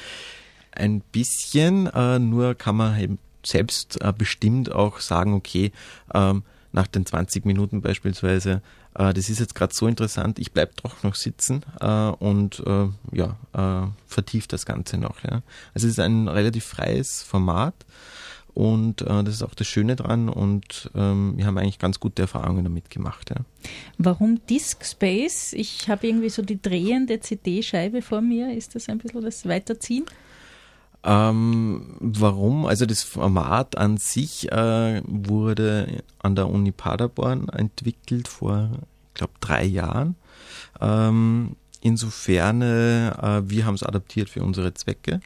Ein 0.73 1.01
bisschen, 1.01 1.87
äh, 1.89 2.19
nur 2.19 2.55
kann 2.55 2.77
man 2.77 2.99
eben 3.01 3.19
selbst 3.45 4.01
äh, 4.03 4.13
bestimmt 4.17 4.73
auch 4.73 5.01
sagen, 5.01 5.35
okay, 5.35 5.73
ähm, 6.15 6.43
nach 6.73 6.87
den 6.87 7.07
20 7.07 7.45
Minuten 7.45 7.81
beispielsweise, 7.81 8.63
äh, 8.95 9.13
das 9.15 9.29
ist 9.31 9.41
jetzt 9.41 9.55
gerade 9.55 9.75
so 9.75 9.87
interessant, 9.87 10.39
ich 10.39 10.53
bleibe 10.53 10.73
doch 10.83 11.03
noch 11.03 11.15
sitzen 11.15 11.63
äh, 11.81 11.87
und 11.87 12.63
äh, 12.67 12.89
ja, 13.13 13.37
äh, 13.53 13.89
vertieft 14.07 14.53
das 14.53 14.67
Ganze 14.67 14.99
noch. 14.99 15.23
Ja. 15.25 15.43
Also 15.75 15.87
es 15.87 15.95
ist 15.95 16.01
ein 16.01 16.29
relativ 16.29 16.65
freies 16.65 17.23
Format 17.23 17.75
und 18.57 19.03
äh, 19.03 19.23
das 19.23 19.35
ist 19.35 19.43
auch 19.43 19.55
das 19.55 19.67
Schöne 19.67 19.97
dran 19.97 20.31
und 20.31 20.91
ähm, 20.95 21.35
wir 21.37 21.45
haben 21.45 21.59
eigentlich 21.59 21.79
ganz 21.79 22.01
gute 22.01 22.23
Erfahrungen 22.23 22.65
damit 22.65 22.89
gemacht. 22.89 23.29
Ja. 23.29 23.45
Warum 23.99 24.41
Disk 24.49 24.83
Space? 24.83 25.53
Ich 25.53 25.91
habe 25.91 26.07
irgendwie 26.07 26.31
so 26.31 26.41
die 26.41 26.63
drehende 26.63 27.21
CD-Scheibe 27.21 28.01
vor 28.01 28.23
mir. 28.23 28.57
Ist 28.57 28.75
das 28.75 28.89
ein 28.89 28.97
bisschen 28.97 29.21
das 29.21 29.47
Weiterziehen? 29.47 30.07
Ähm, 31.05 31.99
warum? 32.01 32.65
Also 32.65 32.87
das 32.87 33.03
Format 33.03 33.77
an 33.77 33.99
sich 33.99 34.51
äh, 34.51 35.03
wurde 35.05 36.03
an 36.21 36.35
der 36.35 36.49
Uni 36.49 36.73
Paderborn 36.73 37.51
entwickelt 37.51 38.27
vor, 38.27 38.71
ich 39.09 39.15
glaube, 39.19 39.35
drei 39.41 39.65
Jahren. 39.65 40.17
Ähm, 40.81 41.57
insofern, 41.83 42.63
äh, 42.63 43.43
wir 43.45 43.67
haben 43.67 43.75
es 43.75 43.83
adaptiert 43.83 44.31
für 44.31 44.43
unsere 44.43 44.73
Zwecke. 44.73 45.21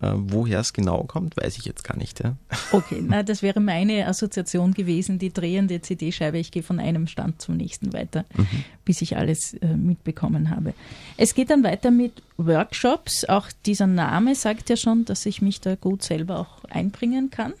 Äh, 0.00 0.12
woher 0.16 0.58
es 0.58 0.72
genau 0.72 1.04
kommt, 1.04 1.36
weiß 1.36 1.56
ich 1.56 1.64
jetzt 1.66 1.84
gar 1.84 1.96
nicht. 1.96 2.22
Ja. 2.22 2.36
Okay, 2.72 3.00
na, 3.00 3.22
das 3.22 3.42
wäre 3.42 3.60
meine 3.60 4.06
Assoziation 4.06 4.74
gewesen, 4.74 5.18
die 5.18 5.32
drehende 5.32 5.80
CD-Scheibe. 5.80 6.38
Ich 6.38 6.50
gehe 6.50 6.64
von 6.64 6.80
einem 6.80 7.06
Stand 7.06 7.40
zum 7.40 7.56
nächsten 7.56 7.92
weiter, 7.92 8.24
mhm. 8.36 8.64
bis 8.84 9.02
ich 9.02 9.16
alles 9.16 9.54
äh, 9.54 9.76
mitbekommen 9.76 10.50
habe. 10.50 10.74
Es 11.16 11.34
geht 11.34 11.50
dann 11.50 11.62
weiter 11.62 11.92
mit 11.92 12.22
Workshops. 12.36 13.24
Auch 13.24 13.48
dieser 13.66 13.86
Name 13.86 14.34
sagt 14.34 14.68
ja 14.68 14.76
schon, 14.76 15.04
dass 15.04 15.26
ich 15.26 15.40
mich 15.40 15.60
da 15.60 15.76
gut 15.76 16.02
selber 16.02 16.40
auch 16.40 16.64
einbringen 16.64 17.30
kann. 17.30 17.52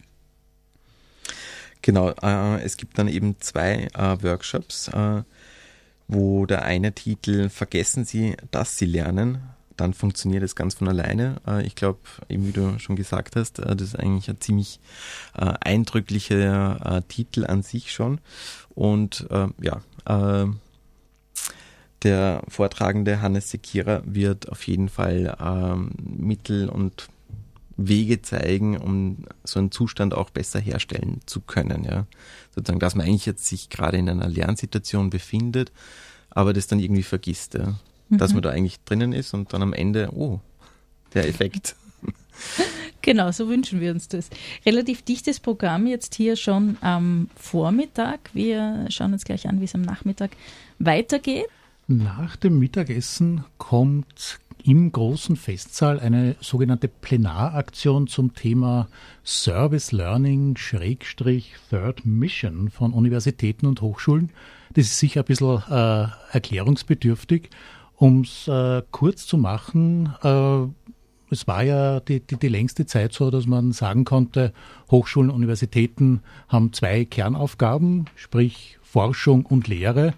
Genau, 1.82 2.10
äh, 2.22 2.62
es 2.62 2.76
gibt 2.76 2.98
dann 2.98 3.06
eben 3.06 3.36
zwei 3.40 3.88
äh, 3.94 4.22
Workshops, 4.22 4.88
äh, 4.88 5.22
wo 6.08 6.46
der 6.46 6.64
eine 6.64 6.92
Titel 6.92 7.48
Vergessen 7.48 8.04
Sie, 8.04 8.36
dass 8.50 8.76
Sie 8.76 8.86
lernen 8.86 9.53
dann 9.76 9.94
funktioniert 9.94 10.42
es 10.42 10.54
ganz 10.54 10.74
von 10.74 10.88
alleine. 10.88 11.36
Äh, 11.46 11.66
ich 11.66 11.74
glaube, 11.74 12.00
eben 12.28 12.46
wie 12.46 12.52
du 12.52 12.78
schon 12.78 12.96
gesagt 12.96 13.36
hast, 13.36 13.58
äh, 13.58 13.74
das 13.76 13.88
ist 13.88 13.98
eigentlich 13.98 14.28
ein 14.28 14.40
ziemlich 14.40 14.80
äh, 15.36 15.52
eindrücklicher 15.60 17.02
Titel 17.08 17.46
an 17.46 17.62
sich 17.62 17.92
schon. 17.92 18.20
Und 18.74 19.26
ja, 19.60 19.80
der 22.02 22.42
Vortragende 22.48 23.20
Hannes 23.20 23.50
Sekira 23.50 24.02
wird 24.04 24.48
auf 24.50 24.66
jeden 24.66 24.88
Fall 24.88 25.36
ähm, 25.40 25.90
Mittel 26.02 26.68
und 26.68 27.08
Wege 27.76 28.22
zeigen, 28.22 28.76
um 28.76 29.24
so 29.44 29.58
einen 29.58 29.70
Zustand 29.70 30.14
auch 30.14 30.30
besser 30.30 30.60
herstellen 30.60 31.20
zu 31.26 31.40
können. 31.40 31.84
Ja. 31.84 32.06
Sozusagen, 32.54 32.80
dass 32.80 32.94
man 32.94 33.06
eigentlich 33.06 33.26
jetzt 33.26 33.46
sich 33.46 33.70
gerade 33.70 33.96
in 33.96 34.08
einer 34.08 34.28
Lernsituation 34.28 35.10
befindet, 35.10 35.72
aber 36.30 36.52
das 36.52 36.66
dann 36.66 36.80
irgendwie 36.80 37.02
vergisst. 37.02 37.54
Ja 37.54 37.74
dass 38.10 38.32
man 38.32 38.38
mhm. 38.38 38.42
da 38.42 38.50
eigentlich 38.50 38.80
drinnen 38.84 39.12
ist 39.12 39.34
und 39.34 39.52
dann 39.52 39.62
am 39.62 39.72
Ende, 39.72 40.10
oh, 40.14 40.40
der 41.14 41.28
Effekt. 41.28 41.76
Genau, 43.04 43.30
so 43.32 43.50
wünschen 43.50 43.82
wir 43.82 43.90
uns 43.90 44.08
das. 44.08 44.30
Relativ 44.64 45.02
dichtes 45.02 45.38
Programm 45.38 45.86
jetzt 45.86 46.14
hier 46.14 46.36
schon 46.36 46.78
am 46.80 47.28
Vormittag. 47.36 48.30
Wir 48.32 48.86
schauen 48.88 49.12
uns 49.12 49.26
gleich 49.26 49.46
an, 49.46 49.60
wie 49.60 49.64
es 49.64 49.74
am 49.74 49.82
Nachmittag 49.82 50.30
weitergeht. 50.78 51.44
Nach 51.86 52.34
dem 52.36 52.58
Mittagessen 52.58 53.44
kommt 53.58 54.40
im 54.64 54.90
großen 54.90 55.36
Festsaal 55.36 56.00
eine 56.00 56.36
sogenannte 56.40 56.88
Plenaraktion 56.88 58.06
zum 58.06 58.34
Thema 58.34 58.88
Service 59.22 59.92
Learning 59.92 60.56
Schrägstrich 60.56 61.56
Third 61.68 62.06
Mission 62.06 62.70
von 62.70 62.94
Universitäten 62.94 63.66
und 63.66 63.82
Hochschulen. 63.82 64.30
Das 64.72 64.86
ist 64.86 64.98
sicher 64.98 65.20
ein 65.20 65.26
bisschen 65.26 65.62
äh, 65.70 66.06
erklärungsbedürftig. 66.32 67.50
Um 67.96 68.22
es 68.22 68.48
äh, 68.48 68.82
kurz 68.90 69.26
zu 69.26 69.38
machen, 69.38 70.12
äh, 70.22 70.66
es 71.30 71.46
war 71.46 71.62
ja 71.62 72.00
die, 72.00 72.20
die, 72.20 72.36
die 72.36 72.48
längste 72.48 72.86
Zeit 72.86 73.12
so, 73.12 73.30
dass 73.30 73.46
man 73.46 73.72
sagen 73.72 74.04
konnte, 74.04 74.52
Hochschulen, 74.90 75.30
Universitäten 75.30 76.22
haben 76.48 76.72
zwei 76.72 77.04
Kernaufgaben, 77.04 78.06
sprich 78.14 78.78
Forschung 78.82 79.46
und 79.46 79.68
Lehre. 79.68 80.14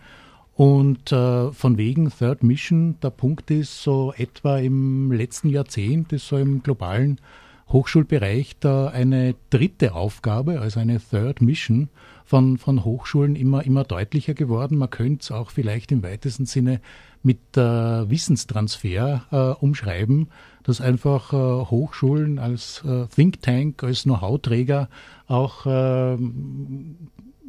Und 0.55 1.13
äh, 1.13 1.53
von 1.53 1.77
wegen 1.77 2.11
Third 2.11 2.43
Mission, 2.43 2.99
der 3.03 3.11
Punkt 3.11 3.51
ist 3.51 3.83
so 3.83 4.15
etwa 4.17 4.59
im 4.59 5.13
letzten 5.13 5.51
Jahrzehnt 5.51 6.13
ist 6.13 6.29
so 6.29 6.39
im 6.39 6.63
globalen 6.63 7.21
Hochschulbereich 7.69 8.57
da 8.61 8.89
eine 8.89 9.35
dritte 9.51 9.95
Aufgabe, 9.95 10.61
also 10.61 10.79
eine 10.79 11.01
Third 11.01 11.41
Mission 11.41 11.89
von, 12.25 12.59
von 12.59 12.85
Hochschulen 12.85 13.35
immer, 13.37 13.65
immer 13.65 13.85
deutlicher 13.85 14.35
geworden. 14.35 14.79
Man 14.79 14.91
könnte 14.91 15.23
es 15.23 15.31
auch 15.31 15.51
vielleicht 15.51 15.91
im 15.93 16.03
weitesten 16.03 16.47
Sinne 16.47 16.81
mit 17.23 17.57
äh, 17.57 17.61
Wissenstransfer 18.09 19.25
äh, 19.31 19.65
umschreiben, 19.65 20.29
dass 20.63 20.81
einfach 20.81 21.33
äh, 21.33 21.37
Hochschulen 21.37 22.39
als 22.39 22.85
äh, 22.85 23.07
Think 23.09 23.43
Tank, 23.43 23.83
als 23.83 24.05
Know-how-Träger 24.05 24.89
auch 25.27 25.67
äh, 25.67 26.17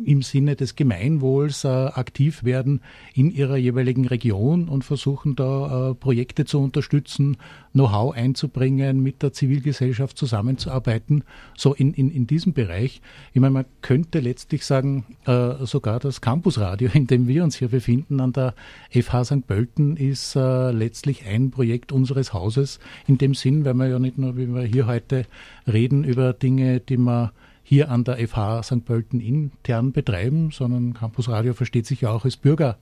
im 0.04 0.22
Sinne 0.22 0.56
des 0.56 0.76
Gemeinwohls 0.76 1.64
äh, 1.64 1.68
aktiv 1.68 2.44
werden 2.44 2.82
in 3.14 3.32
ihrer 3.32 3.58
jeweiligen 3.58 4.06
Region 4.06 4.70
und 4.70 4.84
versuchen 4.84 5.36
da 5.36 5.92
äh, 5.92 5.94
Projekte 5.96 6.46
zu 6.46 6.60
unterstützen, 6.60 7.38
Know-how 7.74 8.16
einzubringen, 8.16 9.02
mit 9.02 9.22
der 9.22 9.34
Zivilgesellschaft 9.34 10.18
zusammenzuarbeiten, 10.18 11.24
so 11.56 11.74
in, 11.74 11.94
in, 11.94 12.10
in 12.10 12.28
diesem 12.28 12.54
Bereich. 12.54 13.02
Ich 13.34 13.42
meine, 13.42 13.54
man 13.54 13.66
könnte 13.82 14.20
letztlich 14.20 14.66
sagen, 14.66 15.06
äh, 15.26 15.66
sogar 15.66 16.00
das 16.00 16.22
Campusradio, 16.22 16.90
in 16.94 17.08
dem 17.08 17.28
wir 17.28 17.44
uns 17.44 17.56
hier 17.56 17.70
befinden, 17.70 18.20
an 18.20 18.34
der 18.34 18.54
FH 18.92 19.26
St. 19.26 19.48
Pölten, 19.48 19.98
ist 19.98 20.36
äh, 20.36 20.72
letztlich 20.72 21.26
ein 21.26 21.52
Projekt 21.52 21.92
unseres 21.92 22.34
Hauses, 22.34 22.80
in 23.08 23.18
dem 23.18 23.34
Sinn, 23.34 23.66
weil 23.66 23.74
wir 23.76 23.88
ja 23.88 24.00
nicht 24.00 24.18
nur, 24.18 24.38
wie 24.38 24.48
wir 24.48 24.64
hier 24.64 24.88
heute 24.88 25.26
reden, 25.66 26.04
über 26.04 26.34
Dinge, 26.34 26.80
die 26.80 26.98
man 26.98 27.32
hier 27.70 27.92
an 27.92 28.06
der 28.06 28.26
FH 28.26 28.64
St. 28.64 28.86
Pölten 28.86 29.20
intern 29.20 29.92
betreiben, 29.92 30.52
sondern 30.52 30.94
Campus 30.94 31.28
Radio 31.28 31.54
versteht 31.54 31.86
sich 31.86 32.00
ja 32.00 32.12
auch 32.12 32.24
als 32.24 32.38
Bürgerradio 32.38 32.78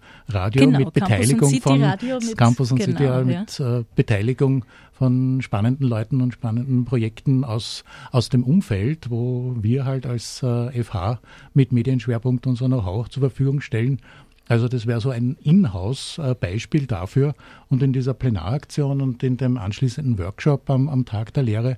genau, 0.63 0.77
mit 0.77 0.93
Beteiligung 0.93 1.59
von 1.59 1.79
mit, 1.79 2.37
Campus 2.37 2.71
und 2.71 2.77
genau, 2.77 2.91
City 2.91 3.03
ja. 3.03 3.23
mit 3.23 3.59
äh, 3.59 3.83
Beteiligung 3.95 4.63
von 4.91 5.41
spannenden 5.41 5.87
Leuten 5.87 6.21
und 6.21 6.35
spannenden 6.35 6.85
Projekten 6.85 7.43
aus, 7.43 7.83
aus 8.11 8.29
dem 8.29 8.43
Umfeld, 8.43 9.09
wo 9.09 9.55
wir 9.59 9.85
halt 9.85 10.05
als 10.05 10.43
äh, 10.43 10.83
FH 10.83 11.19
mit 11.55 11.71
Medienschwerpunkt 11.71 12.45
unser 12.45 12.67
Know-how 12.67 13.09
zur 13.09 13.21
Verfügung 13.21 13.61
stellen. 13.61 13.99
Also 14.47 14.67
das 14.67 14.85
wäre 14.85 15.01
so 15.01 15.09
ein 15.09 15.35
Inhouse-Beispiel 15.41 16.85
dafür. 16.85 17.33
Und 17.69 17.81
in 17.81 17.91
dieser 17.91 18.13
Plenaraktion 18.13 19.01
und 19.01 19.23
in 19.23 19.37
dem 19.37 19.57
anschließenden 19.57 20.19
Workshop 20.19 20.69
am, 20.69 20.89
am 20.89 21.05
Tag 21.05 21.33
der 21.33 21.41
Lehre 21.41 21.77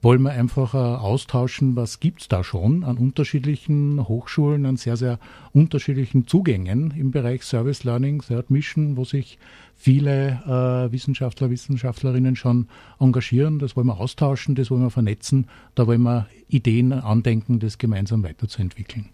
wollen 0.00 0.22
wir 0.22 0.30
einfach 0.30 0.74
äh, 0.74 0.78
austauschen, 0.78 1.76
was 1.76 2.00
gibt's 2.00 2.28
da 2.28 2.44
schon 2.44 2.84
an 2.84 2.98
unterschiedlichen 2.98 4.06
Hochschulen, 4.06 4.64
an 4.66 4.76
sehr, 4.76 4.96
sehr 4.96 5.18
unterschiedlichen 5.52 6.26
Zugängen 6.26 6.92
im 6.96 7.10
Bereich 7.10 7.42
Service 7.42 7.84
Learning, 7.84 8.22
Third 8.22 8.50
Mission, 8.50 8.96
wo 8.96 9.04
sich 9.04 9.38
viele 9.74 10.42
äh, 10.46 10.92
Wissenschaftler, 10.92 11.50
Wissenschaftlerinnen 11.50 12.36
schon 12.36 12.68
engagieren. 13.00 13.58
Das 13.58 13.76
wollen 13.76 13.88
wir 13.88 13.98
austauschen, 13.98 14.54
das 14.54 14.70
wollen 14.70 14.82
wir 14.82 14.90
vernetzen, 14.90 15.46
da 15.74 15.86
wollen 15.86 16.02
wir 16.02 16.26
Ideen 16.48 16.92
andenken, 16.92 17.58
das 17.58 17.78
gemeinsam 17.78 18.22
weiterzuentwickeln 18.22 19.06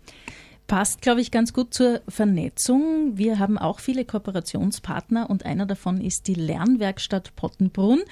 passt, 0.67 1.03
glaube 1.03 1.21
ich, 1.21 1.31
ganz 1.31 1.53
gut 1.53 1.75
zur 1.75 2.01
Vernetzung. 2.09 3.17
Wir 3.17 3.39
haben 3.39 3.59
auch 3.59 3.81
viele 3.81 4.05
Kooperationspartner 4.05 5.29
und 5.29 5.45
einer 5.45 5.67
davon 5.67 6.01
ist 6.01 6.27
die 6.27 6.35
Lernwerkstatt 6.35 7.37
Pottenbrunn 7.37 8.03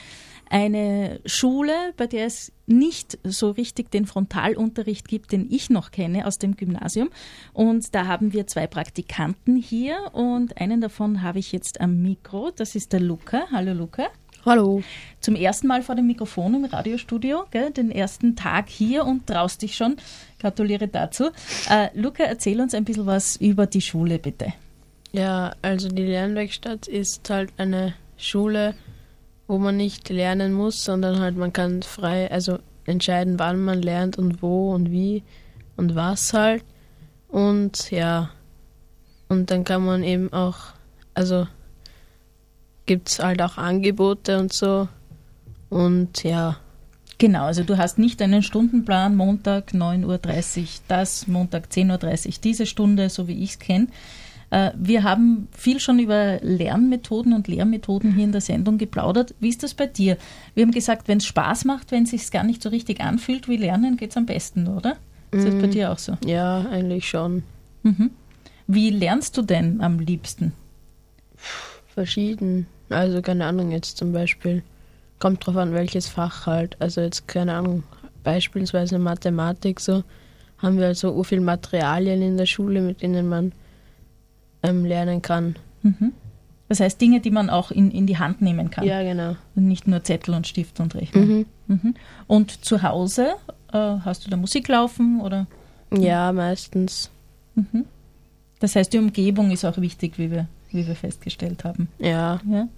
eine 0.53 1.21
Schule, 1.25 1.73
bei 1.97 2.07
der 2.07 2.27
es 2.27 2.53
nicht 2.67 3.19
so 3.25 3.51
richtig 3.51 3.91
den 3.91 4.05
Frontalunterricht 4.05 5.09
gibt, 5.09 5.33
den 5.33 5.51
ich 5.51 5.71
noch 5.71 5.91
kenne 5.91 6.27
aus 6.27 6.38
dem 6.38 6.57
Gymnasium. 6.57 7.09
Und 7.55 7.95
da 7.95 8.07
haben 8.07 8.35
wir 8.35 8.47
zwei 8.47 8.67
Praktikanten 8.67 9.57
hier 9.57 10.11
und 10.12 10.61
einen 10.61 10.83
davon 10.83 11.23
habe 11.23 11.38
ich 11.38 11.53
jetzt 11.53 11.81
am 11.81 12.03
Mikro. 12.03 12.51
Das 12.55 12.75
ist 12.75 12.93
der 12.93 13.01
Luca. 13.01 13.45
Hallo 13.51 13.73
Luca. 13.73 14.09
Hallo. 14.45 14.83
Zum 15.21 15.37
ersten 15.37 15.69
Mal 15.69 15.83
vor 15.83 15.95
dem 15.95 16.09
Mikrofon 16.09 16.57
im 16.57 16.65
Radiostudio, 16.65 17.45
gell? 17.53 17.71
den 17.71 17.93
ersten 17.93 18.35
Tag 18.35 18.69
hier 18.69 19.05
und 19.05 19.29
traust 19.29 19.63
dich 19.63 19.77
schon. 19.77 19.95
Gratuliere 20.41 20.89
dazu. 20.89 21.31
Äh, 21.71 21.91
Luca, 21.95 22.25
erzähl 22.25 22.61
uns 22.61 22.75
ein 22.75 22.85
bisschen 22.85 23.07
was 23.07 23.37
über 23.37 23.67
die 23.67 23.81
Schule, 23.81 24.19
bitte. 24.19 24.53
Ja, 25.13 25.53
also 25.63 25.89
die 25.89 26.03
Lernwerkstatt 26.03 26.89
ist 26.89 27.31
halt 27.31 27.53
eine 27.57 27.95
Schule, 28.17 28.75
wo 29.47 29.59
man 29.59 29.77
nicht 29.77 30.09
lernen 30.09 30.53
muss, 30.55 30.83
sondern 30.83 31.21
halt 31.21 31.37
man 31.37 31.53
kann 31.53 31.85
frei, 31.85 32.29
also 32.29 32.59
entscheiden, 32.85 33.39
wann 33.39 33.63
man 33.65 33.81
lernt 33.81 34.19
und 34.19 34.43
wo 34.43 34.75
und 34.75 34.91
wie 34.91 35.23
und 35.77 35.95
was 35.95 36.33
halt. 36.33 36.65
Und 37.29 37.93
ja, 37.93 38.31
und 39.29 39.53
dann 39.53 39.63
kann 39.63 39.85
man 39.85 40.03
eben 40.03 40.33
auch, 40.33 40.57
also 41.15 41.47
gibt 42.87 43.09
es 43.09 43.18
halt 43.18 43.42
auch 43.42 43.59
Angebote 43.59 44.38
und 44.38 44.53
so. 44.53 44.88
Und 45.71 46.23
ja. 46.23 46.57
Genau, 47.18 47.45
also 47.45 47.62
du 47.62 47.79
hast 47.79 47.99
nicht 47.99 48.21
einen 48.21 48.42
Stundenplan, 48.42 49.14
Montag 49.14 49.73
9.30 49.73 50.61
Uhr 50.61 50.66
das, 50.88 51.29
Montag 51.29 51.68
10.30 51.71 52.27
Uhr 52.27 52.35
diese 52.42 52.66
Stunde, 52.66 53.09
so 53.11 53.29
wie 53.29 53.42
ich 53.45 53.51
es 53.53 53.59
kenne, 53.61 53.87
äh, 54.53 54.73
wir 54.75 55.03
haben 55.03 55.49
viel 55.53 55.81
schon 55.81 55.99
über 55.99 56.38
Lernmethoden 56.42 57.33
und 57.33 57.49
Lehrmethoden 57.49 58.14
hier 58.14 58.25
in 58.25 58.33
der 58.33 58.42
Sendung 58.42 58.77
geplaudert. 58.77 59.35
Wie 59.40 59.49
ist 59.49 59.62
das 59.62 59.73
bei 59.73 59.87
dir? 59.87 60.18
Wir 60.55 60.64
haben 60.64 60.73
gesagt, 60.73 61.09
wenn 61.09 61.18
es 61.18 61.27
Spaß 61.27 61.64
macht, 61.64 61.90
wenn 61.90 62.03
es 62.03 62.11
sich 62.11 62.31
gar 62.31 62.45
nicht 62.45 62.62
so 62.62 62.68
richtig 62.68 63.01
anfühlt 63.01 63.49
wie 63.49 63.57
Lernen, 63.57 63.97
geht 63.97 64.11
es 64.11 64.16
am 64.18 64.27
besten, 64.27 64.68
oder? 64.68 64.97
Ist 65.31 65.47
das 65.47 65.55
bei 65.55 65.68
mm, 65.68 65.71
dir 65.71 65.90
auch 65.90 65.99
so? 65.99 66.18
Ja, 66.27 66.66
eigentlich 66.71 67.09
schon. 67.09 67.45
Mhm. 67.83 68.11
Wie 68.66 68.90
lernst 68.90 69.38
du 69.38 69.42
denn 69.42 69.81
am 69.81 69.99
liebsten? 69.99 70.53
Verschieden. 71.95 72.67
Also 72.89 73.23
keine 73.23 73.47
Ahnung, 73.47 73.71
jetzt 73.71 73.97
zum 73.97 74.13
Beispiel. 74.13 74.63
Kommt 75.19 75.47
drauf 75.47 75.57
an, 75.57 75.73
welches 75.73 76.09
Fach 76.09 76.47
halt. 76.47 76.77
Also 76.81 77.01
jetzt 77.01 77.29
keine 77.29 77.55
Ahnung, 77.55 77.85
beispielsweise 78.25 78.99
Mathematik 78.99 79.79
so 79.81 80.03
haben 80.59 80.79
wir 80.79 80.87
also 80.87 81.13
so 81.13 81.25
viel 81.25 81.41
Materialien 81.41 82.23
in 82.23 82.37
der 82.37 82.47
Schule, 82.47 82.81
mit 82.81 83.03
denen 83.03 83.29
man 83.29 83.53
ähm, 84.63 84.85
lernen 84.85 85.21
kann. 85.21 85.57
Mhm. 85.83 86.13
Das 86.69 86.81
heißt 86.81 87.01
Dinge, 87.01 87.21
die 87.21 87.31
man 87.31 87.51
auch 87.51 87.71
in, 87.71 87.91
in 87.91 88.07
die 88.07 88.19
Hand 88.19 88.41
nehmen 88.41 88.71
kann. 88.71 88.85
Ja, 88.85 89.03
genau. 89.03 89.37
Und 89.55 89.69
nicht 89.69 89.87
nur 89.87 90.03
Zettel 90.05 90.35
und 90.35 90.47
Stift 90.47 90.81
und 90.81 90.95
Rechner. 90.95 91.21
Mhm. 91.21 91.47
Mhm. 91.67 91.95
Und 92.27 92.65
zu 92.65 92.83
Hause 92.83 93.35
äh, 93.73 93.79
hast 93.79 94.25
du 94.25 94.31
da 94.31 94.37
Musik 94.37 94.69
laufen 94.69 95.21
oder? 95.21 95.47
Ja, 95.91 96.33
meistens. 96.33 97.11
Mhm. 97.55 97.85
Das 98.61 98.77
heißt, 98.77 98.93
die 98.93 98.99
Umgebung 98.99 99.51
ist 99.51 99.65
auch 99.65 99.77
wichtig, 99.79 100.19
wie 100.19 100.31
wir, 100.31 100.47
wie 100.75 100.87
wir 100.87 100.97
festgestellt 100.97 101.65
haben. 101.65 101.89
Ja. 101.99 102.41
ja. 102.49 102.69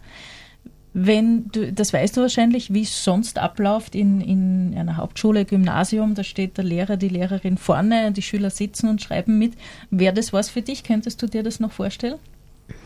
Wenn 0.97 1.49
du, 1.49 1.73
das 1.73 1.93
weißt 1.93 2.17
du 2.17 2.21
wahrscheinlich, 2.21 2.73
wie 2.73 2.83
es 2.83 3.03
sonst 3.03 3.39
abläuft 3.39 3.97
in, 3.97 4.21
in 4.21 4.79
einer 4.79 4.97
Hauptschule, 4.97 5.45
Gymnasium, 5.45 6.15
da 6.15 6.23
steht 6.23 6.57
der 6.57 6.65
Lehrer, 6.65 6.97
die 6.97 7.09
Lehrerin 7.09 7.59
vorne, 7.59 8.13
die 8.13 8.23
Schüler 8.23 8.51
sitzen 8.51 8.89
und 8.89 9.03
schreiben 9.03 9.37
mit. 9.39 9.55
Wäre 9.91 10.15
das 10.15 10.33
was 10.33 10.51
für 10.51 10.63
dich? 10.63 10.85
Könntest 10.85 11.21
du 11.21 11.27
dir 11.27 11.43
das 11.43 11.59
noch 11.59 11.73
vorstellen? 11.73 12.19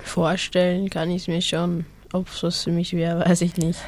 Vorstellen 0.03 0.89
kann 0.89 1.11
ich 1.11 1.23
es 1.23 1.29
mir 1.29 1.43
schon. 1.43 1.85
Ob 2.15 2.29
es 2.29 2.43
was 2.43 2.65
für 2.65 2.73
mich 2.73 2.95
wäre, 2.95 3.29
weiß 3.29 3.43
ich 3.43 3.57
nicht. 3.59 3.79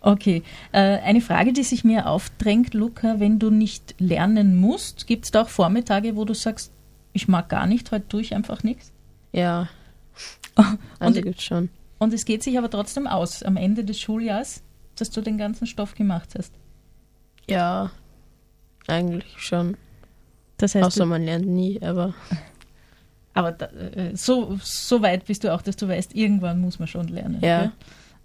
Okay. 0.00 0.42
Äh, 0.70 0.98
eine 1.00 1.20
Frage, 1.20 1.52
die 1.52 1.64
sich 1.64 1.82
mir 1.82 2.06
aufdrängt, 2.06 2.74
Luca, 2.74 3.18
wenn 3.20 3.38
du 3.38 3.50
nicht 3.50 3.94
lernen 3.98 4.54
musst, 4.54 5.06
gibt 5.06 5.24
es 5.24 5.30
da 5.30 5.42
auch 5.42 5.48
Vormittage, 5.48 6.14
wo 6.14 6.24
du 6.24 6.34
sagst, 6.34 6.70
ich 7.14 7.26
mag 7.26 7.48
gar 7.48 7.66
nicht, 7.66 7.90
heute 7.90 8.06
tue 8.06 8.20
ich 8.20 8.34
einfach 8.34 8.62
nichts? 8.62 8.92
Ja. 9.32 9.68
Also 10.98 11.20
gibt 11.20 11.42
schon. 11.42 11.68
Und 11.98 12.12
es 12.12 12.24
geht 12.24 12.42
sich 12.42 12.58
aber 12.58 12.70
trotzdem 12.70 13.06
aus 13.06 13.42
am 13.42 13.56
Ende 13.56 13.84
des 13.84 14.00
Schuljahres, 14.00 14.62
dass 14.96 15.10
du 15.10 15.20
den 15.20 15.38
ganzen 15.38 15.66
Stoff 15.66 15.94
gemacht 15.94 16.30
hast. 16.36 16.52
Ja, 17.48 17.90
eigentlich 18.86 19.34
schon. 19.36 19.76
Das 20.56 20.74
heißt, 20.74 20.84
Außer 20.84 21.06
man 21.06 21.24
lernt 21.24 21.46
nie, 21.46 21.80
aber. 21.82 22.14
Aber 23.36 23.50
da, 23.50 23.66
äh, 23.66 24.14
so, 24.14 24.60
so 24.62 25.02
weit 25.02 25.24
bist 25.24 25.42
du 25.42 25.52
auch, 25.52 25.60
dass 25.60 25.74
du 25.74 25.88
weißt, 25.88 26.14
irgendwann 26.14 26.60
muss 26.60 26.78
man 26.78 26.86
schon 26.86 27.08
lernen. 27.08 27.40
Ja. 27.40 27.72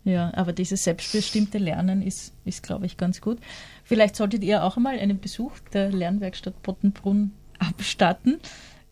Ja, 0.03 0.31
aber 0.35 0.53
dieses 0.53 0.83
selbstbestimmte 0.83 1.57
Lernen 1.57 2.03
ist, 2.03 2.33
ist 2.45 2.61
glaube 2.61 2.85
ich, 2.85 2.95
ganz 2.95 3.19
gut. 3.19 3.39
Vielleicht 3.83 4.15
solltet 4.15 4.43
ihr 4.43 4.63
auch 4.63 4.77
einmal 4.77 4.99
einen 4.99 5.19
Besuch 5.19 5.51
der 5.73 5.91
Lernwerkstatt 5.91 6.61
Pottenbrunn 6.61 7.31
abstatten. 7.57 8.39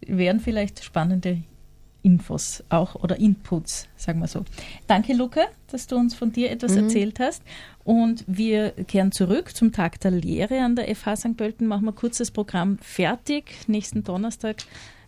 Wären 0.01 0.39
vielleicht 0.39 0.83
spannende 0.83 1.43
Infos 2.07 2.63
auch 2.69 2.95
oder 2.95 3.19
Inputs, 3.19 3.89
sagen 3.97 4.21
wir 4.21 4.27
so. 4.27 4.45
Danke, 4.87 5.13
Luca, 5.13 5.41
dass 5.69 5.87
du 5.87 5.97
uns 5.97 6.15
von 6.15 6.31
dir 6.31 6.49
etwas 6.51 6.71
mhm. 6.71 6.83
erzählt 6.83 7.19
hast. 7.19 7.43
Und 7.83 8.23
wir 8.27 8.71
kehren 8.71 9.11
zurück 9.11 9.53
zum 9.53 9.73
Tag 9.73 9.99
der 9.99 10.11
Lehre 10.11 10.61
an 10.61 10.77
der 10.77 10.95
FH 10.95 11.17
St. 11.17 11.37
Pölten. 11.37 11.67
Machen 11.67 11.83
wir 11.83 11.91
kurz 11.91 12.17
das 12.19 12.31
Programm 12.31 12.77
fertig. 12.79 13.67
Nächsten 13.67 14.05
Donnerstag 14.05 14.63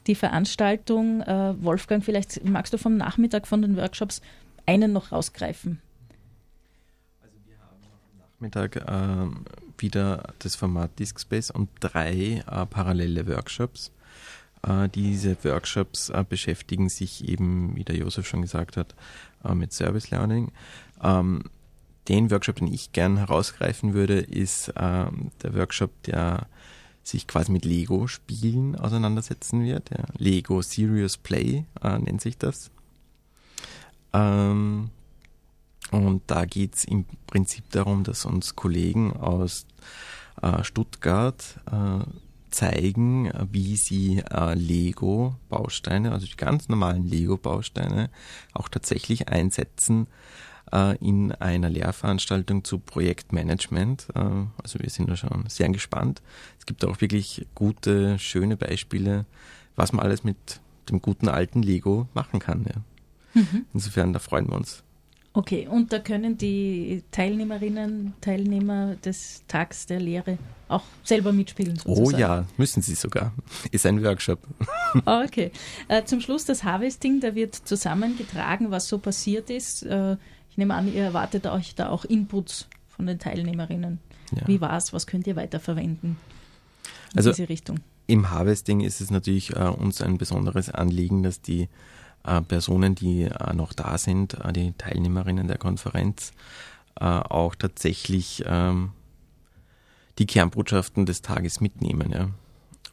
die 0.07 0.15
Veranstaltung. 0.15 1.21
Äh, 1.21 1.63
Wolfgang, 1.63 2.03
vielleicht 2.03 2.43
magst 2.43 2.73
du 2.73 2.77
vom 2.77 2.97
Nachmittag 2.97 3.47
von 3.47 3.61
den 3.61 3.77
Workshops 3.77 4.21
einen 4.65 4.91
noch 4.91 5.13
rausgreifen. 5.13 5.79
Also 7.21 7.37
wir 7.45 7.55
haben 7.59 7.79
am 8.11 8.17
Nachmittag 8.19 8.75
äh, 8.75 9.81
wieder 9.81 10.33
das 10.39 10.57
Format 10.57 10.99
Disk 10.99 11.17
Space 11.21 11.49
und 11.49 11.69
drei 11.79 12.43
äh, 12.45 12.65
parallele 12.65 13.25
Workshops. 13.25 13.89
Äh, 14.67 14.89
diese 14.89 15.37
Workshops 15.43 16.09
äh, 16.09 16.23
beschäftigen 16.27 16.89
sich 16.89 17.27
eben, 17.27 17.75
wie 17.75 17.83
der 17.83 17.95
Josef 17.95 18.27
schon 18.27 18.41
gesagt 18.41 18.77
hat, 18.77 18.95
äh, 19.43 19.53
mit 19.53 19.73
Service 19.73 20.11
Learning. 20.11 20.51
Ähm, 21.01 21.43
den 22.07 22.31
Workshop, 22.31 22.57
den 22.57 22.73
ich 22.73 22.91
gern 22.91 23.17
herausgreifen 23.17 23.93
würde, 23.93 24.19
ist 24.19 24.73
ähm, 24.75 25.31
der 25.43 25.53
Workshop, 25.53 25.91
der 26.03 26.47
sich 27.03 27.27
quasi 27.27 27.51
mit 27.51 27.65
Lego-Spielen 27.65 28.75
auseinandersetzen 28.75 29.63
wird. 29.63 29.89
Ja. 29.91 30.05
Lego 30.17 30.61
Serious 30.61 31.17
Play 31.17 31.65
äh, 31.81 31.97
nennt 31.99 32.21
sich 32.21 32.37
das. 32.37 32.71
Ähm, 34.13 34.89
und 35.91 36.21
da 36.27 36.45
geht 36.45 36.75
es 36.75 36.83
im 36.83 37.05
Prinzip 37.27 37.69
darum, 37.71 38.03
dass 38.03 38.25
uns 38.25 38.55
Kollegen 38.55 39.13
aus 39.13 39.65
äh, 40.41 40.63
Stuttgart 40.63 41.59
äh, 41.71 42.03
zeigen, 42.59 43.31
wie 43.51 43.77
sie 43.77 44.21
äh, 44.31 44.53
Lego-Bausteine, 44.53 46.11
also 46.11 46.25
die 46.25 46.35
ganz 46.35 46.67
normalen 46.67 47.07
Lego-Bausteine, 47.07 48.09
auch 48.53 48.67
tatsächlich 48.67 49.29
einsetzen 49.29 50.07
äh, 50.73 50.97
in 50.97 51.31
einer 51.31 51.69
Lehrveranstaltung 51.69 52.65
zu 52.65 52.79
Projektmanagement. 52.79 54.07
Äh, 54.13 54.19
also 54.61 54.79
wir 54.79 54.89
sind 54.89 55.09
da 55.09 55.15
schon 55.15 55.45
sehr 55.47 55.69
gespannt. 55.69 56.21
Es 56.59 56.65
gibt 56.65 56.83
auch 56.83 56.99
wirklich 56.99 57.47
gute, 57.55 58.19
schöne 58.19 58.57
Beispiele, 58.57 59.25
was 59.77 59.93
man 59.93 60.05
alles 60.05 60.25
mit 60.25 60.59
dem 60.89 61.01
guten 61.01 61.29
alten 61.29 61.63
Lego 61.63 62.09
machen 62.13 62.41
kann. 62.41 62.65
Ja. 62.65 63.41
Mhm. 63.41 63.67
Insofern, 63.73 64.11
da 64.11 64.19
freuen 64.19 64.49
wir 64.49 64.57
uns. 64.57 64.83
Okay, 65.33 65.67
und 65.67 65.93
da 65.93 65.99
können 65.99 66.37
die 66.37 67.03
Teilnehmerinnen, 67.11 68.13
Teilnehmer 68.19 68.95
des 68.95 69.43
Tags 69.47 69.85
der 69.85 69.99
Lehre 69.99 70.39
auch 70.67 70.83
selber 71.03 71.31
mitspielen. 71.31 71.79
Oh 71.85 71.95
sozusagen. 71.95 72.15
Oh 72.15 72.19
ja, 72.19 72.45
müssen 72.57 72.81
sie 72.81 72.95
sogar. 72.95 73.33
Ist 73.71 73.85
ein 73.85 74.03
Workshop. 74.03 74.39
Okay. 75.05 75.51
Äh, 75.87 76.03
zum 76.05 76.19
Schluss 76.19 76.45
das 76.45 76.63
Harvesting, 76.63 77.19
da 77.19 77.35
wird 77.35 77.53
zusammengetragen, 77.53 78.71
was 78.71 78.87
so 78.87 78.97
passiert 78.97 79.51
ist. 79.51 79.83
Äh, 79.83 80.17
ich 80.49 80.57
nehme 80.57 80.73
an, 80.73 80.91
ihr 80.91 81.03
erwartet 81.03 81.45
euch 81.45 81.75
da 81.75 81.89
auch 81.89 82.05
Inputs 82.05 82.67
von 82.89 83.05
den 83.05 83.19
Teilnehmerinnen. 83.19 83.99
Ja. 84.35 84.47
Wie 84.47 84.61
war 84.61 84.75
es? 84.75 84.93
Was 84.93 85.05
könnt 85.05 85.27
ihr 85.27 85.35
weiterverwenden 85.35 86.17
in 87.13 87.17
also 87.17 87.31
diese 87.31 87.49
Richtung? 87.49 87.81
Im 88.07 88.31
Harvesting 88.31 88.81
ist 88.81 89.01
es 89.01 89.11
natürlich 89.11 89.55
äh, 89.55 89.59
uns 89.59 90.01
ein 90.01 90.17
besonderes 90.17 90.71
Anliegen, 90.71 91.21
dass 91.21 91.41
die 91.41 91.69
Personen, 92.47 92.95
die 92.95 93.23
äh, 93.23 93.53
noch 93.53 93.73
da 93.73 93.97
sind, 93.97 94.33
äh, 94.33 94.53
die 94.53 94.73
Teilnehmerinnen 94.73 95.47
der 95.47 95.57
Konferenz, 95.57 96.33
äh, 96.99 97.05
auch 97.05 97.55
tatsächlich 97.55 98.43
ähm, 98.45 98.91
die 100.17 100.25
Kernbotschaften 100.25 101.05
des 101.05 101.21
Tages 101.21 101.61
mitnehmen. 101.61 102.11
Ja. 102.11 102.29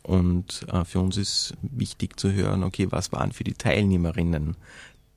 Und 0.02 0.66
äh, 0.72 0.84
für 0.84 1.00
uns 1.00 1.16
ist 1.16 1.54
wichtig 1.62 2.18
zu 2.18 2.32
hören, 2.32 2.62
okay, 2.62 2.86
was 2.90 3.12
waren 3.12 3.32
für 3.32 3.44
die 3.44 3.54
Teilnehmerinnen 3.54 4.56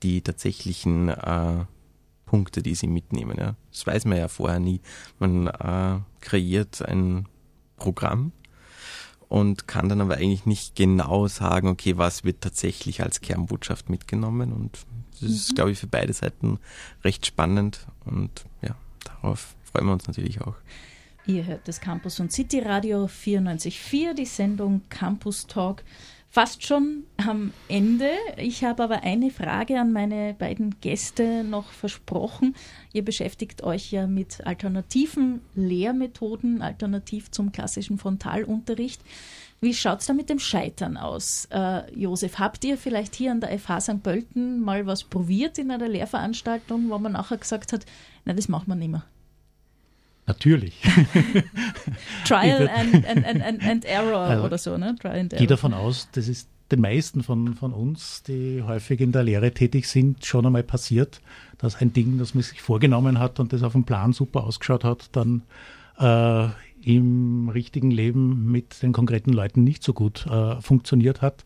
die 0.02 0.22
tatsächlichen 0.22 1.10
äh, 1.10 1.66
Punkte, 2.26 2.62
die 2.62 2.76
sie 2.76 2.88
mitnehmen. 2.88 3.38
Ja. 3.38 3.56
Das 3.72 3.86
weiß 3.86 4.06
man 4.06 4.18
ja 4.18 4.28
vorher 4.28 4.60
nie. 4.60 4.82
Man 5.20 5.48
äh, 5.48 6.00
kreiert 6.22 6.82
ein 6.82 7.28
Programm 7.76 8.32
und 9.30 9.68
kann 9.68 9.88
dann 9.88 10.02
aber 10.02 10.16
eigentlich 10.16 10.46
nicht 10.46 10.76
genau 10.76 11.28
sagen, 11.28 11.70
okay, 11.70 11.98
was 11.98 12.24
wird 12.24 12.42
tatsächlich 12.42 13.02
als 13.04 13.22
Kernbotschaft 13.22 13.90
mitgenommen. 13.90 14.52
Und 14.52 14.80
das 15.12 15.22
mhm. 15.22 15.28
ist, 15.36 15.56
glaube 15.56 15.72
ich, 15.72 15.80
für 15.80 15.88
beide 15.88 16.12
Seiten 16.12 16.60
recht 17.04 17.26
spannend 17.26 17.88
und 18.06 18.46
ja, 18.62 18.76
darauf 19.06 19.56
freuen 19.64 19.86
wir 19.86 19.94
uns 19.94 20.08
natürlich 20.08 20.42
auch. 20.42 20.56
Ihr 21.28 21.46
hört 21.46 21.68
das 21.68 21.80
Campus 21.80 22.20
und 22.20 22.32
City 22.32 22.60
Radio 22.60 23.06
94.4, 23.06 24.16
die 24.16 24.26
Sendung 24.26 24.82
Campus 24.90 25.46
Talk 25.46 25.84
fast 26.30 26.66
schon 26.66 27.06
am 27.18 27.54
Ende. 27.68 28.12
Ich 28.38 28.64
habe 28.64 28.84
aber 28.84 29.04
eine 29.04 29.32
Frage 29.32 29.80
an 29.80 29.92
meine 29.92 30.36
beiden 30.36 30.80
Gäste 30.80 31.44
noch 31.44 31.72
versprochen. 31.72 32.56
Ihr 32.94 33.04
beschäftigt 33.04 33.64
euch 33.64 33.92
ja 33.92 34.08
mit 34.08 34.46
alternativen 34.46 35.42
Lehrmethoden, 35.56 36.62
alternativ 36.62 37.32
zum 37.32 37.52
klassischen 37.52 37.98
Frontalunterricht. 37.98 39.02
Wie 39.62 39.74
schaut 39.74 40.00
es 40.00 40.06
da 40.06 40.14
mit 40.14 40.30
dem 40.30 40.40
Scheitern 40.40 40.96
aus? 40.96 41.48
Äh, 41.52 41.94
Josef, 41.94 42.40
habt 42.40 42.64
ihr 42.64 42.78
vielleicht 42.78 43.16
hier 43.16 43.32
an 43.32 43.42
der 43.42 43.58
FH 43.60 43.82
St. 43.82 44.04
Pölten 44.04 44.62
mal 44.62 44.86
was 44.86 45.04
probiert 45.04 45.58
in 45.58 45.72
einer 45.72 45.90
Lehrveranstaltung, 45.90 46.90
wo 46.90 46.98
man 46.98 47.12
nachher 47.12 47.38
gesagt 47.38 47.74
hat, 47.74 47.86
na, 48.24 48.34
das 48.34 48.48
macht 48.48 48.68
man 48.68 48.80
nicht 48.80 48.92
mehr? 48.92 49.04
Natürlich. 50.30 50.76
Trial 52.24 52.70
and, 52.70 53.04
and, 53.04 53.26
and, 53.26 53.64
and, 53.64 53.86
Error 53.86 54.16
also, 54.30 54.46
oder 54.46 54.58
so, 54.60 54.78
ne? 54.78 54.96
Trial 55.02 55.22
and 55.22 55.34
Error. 55.34 55.40
Gehe 55.40 55.48
davon 55.48 55.74
aus, 55.74 56.08
das 56.12 56.28
ist 56.28 56.48
den 56.72 56.82
meisten 56.82 57.24
von, 57.24 57.56
von 57.56 57.74
uns, 57.74 58.22
die 58.22 58.62
häufig 58.62 59.02
in 59.02 59.12
der 59.12 59.24
Lehre 59.24 59.52
tätig 59.52 59.88
sind, 59.88 60.24
schon 60.24 60.46
einmal 60.46 60.62
passiert, 60.62 61.20
dass 61.58 61.82
ein 61.82 61.94
Ding, 61.94 62.20
das 62.20 62.36
man 62.36 62.44
sich 62.44 62.62
vorgenommen 62.62 63.18
hat 63.18 63.40
und 63.40 63.54
das 63.54 63.64
auf 63.64 63.72
dem 63.72 63.86
Plan 63.86 64.14
super 64.14 64.44
ausgeschaut 64.44 64.84
hat, 64.84 65.10
dann 65.14 65.42
äh, 65.98 66.48
im 66.84 67.50
richtigen 67.50 67.90
Leben 67.90 68.52
mit 68.52 68.84
den 68.84 68.94
konkreten 68.94 69.34
Leuten 69.34 69.64
nicht 69.64 69.84
so 69.84 69.94
gut 69.94 70.28
äh, 70.28 70.62
funktioniert 70.62 71.24
hat. 71.24 71.44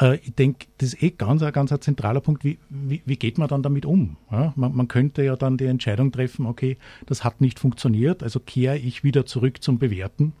Äh, 0.00 0.16
ich 0.16 0.34
denke, 0.34 0.66
das 0.78 0.94
ist 0.94 1.02
eh 1.02 1.10
ganz, 1.10 1.40
ganz 1.52 1.72
ein 1.72 1.80
zentraler 1.80 2.20
Punkt. 2.20 2.44
Wie, 2.44 2.58
wie, 2.68 3.02
wie 3.04 3.16
geht 3.16 3.38
man 3.38 3.48
dann 3.48 3.62
damit 3.62 3.86
um? 3.86 4.16
Ja, 4.30 4.52
man, 4.56 4.74
man, 4.74 4.88
könnte 4.88 5.22
ja 5.22 5.36
dann 5.36 5.56
die 5.56 5.66
Entscheidung 5.66 6.12
treffen, 6.12 6.46
okay, 6.46 6.76
das 7.06 7.24
hat 7.24 7.40
nicht 7.40 7.58
funktioniert, 7.58 8.22
also 8.22 8.40
kehre 8.40 8.76
ich 8.76 9.04
wieder 9.04 9.26
zurück 9.26 9.62
zum 9.62 9.78
Bewerten, 9.78 10.32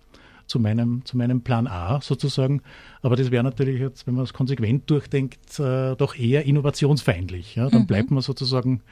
zu 0.46 0.58
meinem, 0.58 1.04
zu 1.04 1.16
meinem 1.16 1.42
Plan 1.42 1.66
A 1.66 2.00
sozusagen. 2.00 2.62
Aber 3.02 3.16
das 3.16 3.30
wäre 3.30 3.44
natürlich 3.44 3.80
jetzt, 3.80 4.06
wenn 4.06 4.14
man 4.14 4.24
es 4.24 4.32
konsequent 4.32 4.90
durchdenkt, 4.90 5.58
äh, 5.58 5.94
doch 5.96 6.16
eher 6.16 6.44
innovationsfeindlich. 6.44 7.54
Ja? 7.54 7.68
Dann 7.68 7.82
mhm. 7.82 7.86
bleibt 7.86 8.10
man 8.10 8.22
sozusagen 8.22 8.82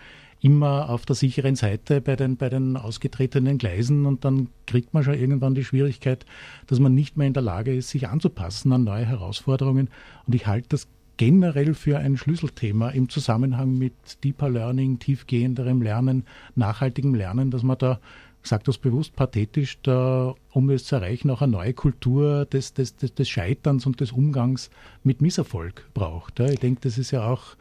immer 0.42 0.90
auf 0.90 1.06
der 1.06 1.14
sicheren 1.14 1.54
Seite 1.54 2.00
bei 2.00 2.16
den, 2.16 2.36
bei 2.36 2.48
den 2.48 2.76
ausgetretenen 2.76 3.58
Gleisen 3.58 4.06
und 4.06 4.24
dann 4.24 4.48
kriegt 4.66 4.92
man 4.92 5.04
schon 5.04 5.14
irgendwann 5.14 5.54
die 5.54 5.64
Schwierigkeit, 5.64 6.26
dass 6.66 6.80
man 6.80 6.94
nicht 6.94 7.16
mehr 7.16 7.28
in 7.28 7.32
der 7.32 7.44
Lage 7.44 7.74
ist, 7.74 7.90
sich 7.90 8.08
anzupassen 8.08 8.72
an 8.72 8.82
neue 8.82 9.06
Herausforderungen. 9.06 9.88
Und 10.26 10.34
ich 10.34 10.48
halte 10.48 10.70
das 10.70 10.88
generell 11.16 11.74
für 11.74 11.98
ein 11.98 12.16
Schlüsselthema 12.16 12.90
im 12.90 13.08
Zusammenhang 13.08 13.78
mit 13.78 13.92
Deeper 14.24 14.50
Learning, 14.50 14.98
tiefgehenderem 14.98 15.80
Lernen, 15.80 16.24
nachhaltigem 16.56 17.14
Lernen, 17.14 17.52
dass 17.52 17.62
man 17.62 17.78
da, 17.78 18.00
sage 18.42 18.64
das 18.66 18.78
bewusst 18.78 19.14
pathetisch, 19.14 19.78
da, 19.82 20.34
um 20.50 20.70
es 20.70 20.86
zu 20.86 20.96
erreichen, 20.96 21.30
auch 21.30 21.42
eine 21.42 21.52
neue 21.52 21.74
Kultur 21.74 22.46
des, 22.46 22.74
des, 22.74 22.96
des, 22.96 23.14
des 23.14 23.28
Scheiterns 23.28 23.86
und 23.86 24.00
des 24.00 24.10
Umgangs 24.10 24.70
mit 25.04 25.22
Misserfolg 25.22 25.88
braucht. 25.94 26.40
Ich 26.40 26.58
denke, 26.58 26.80
das 26.80 26.98
ist 26.98 27.12
ja 27.12 27.24
auch 27.24 27.56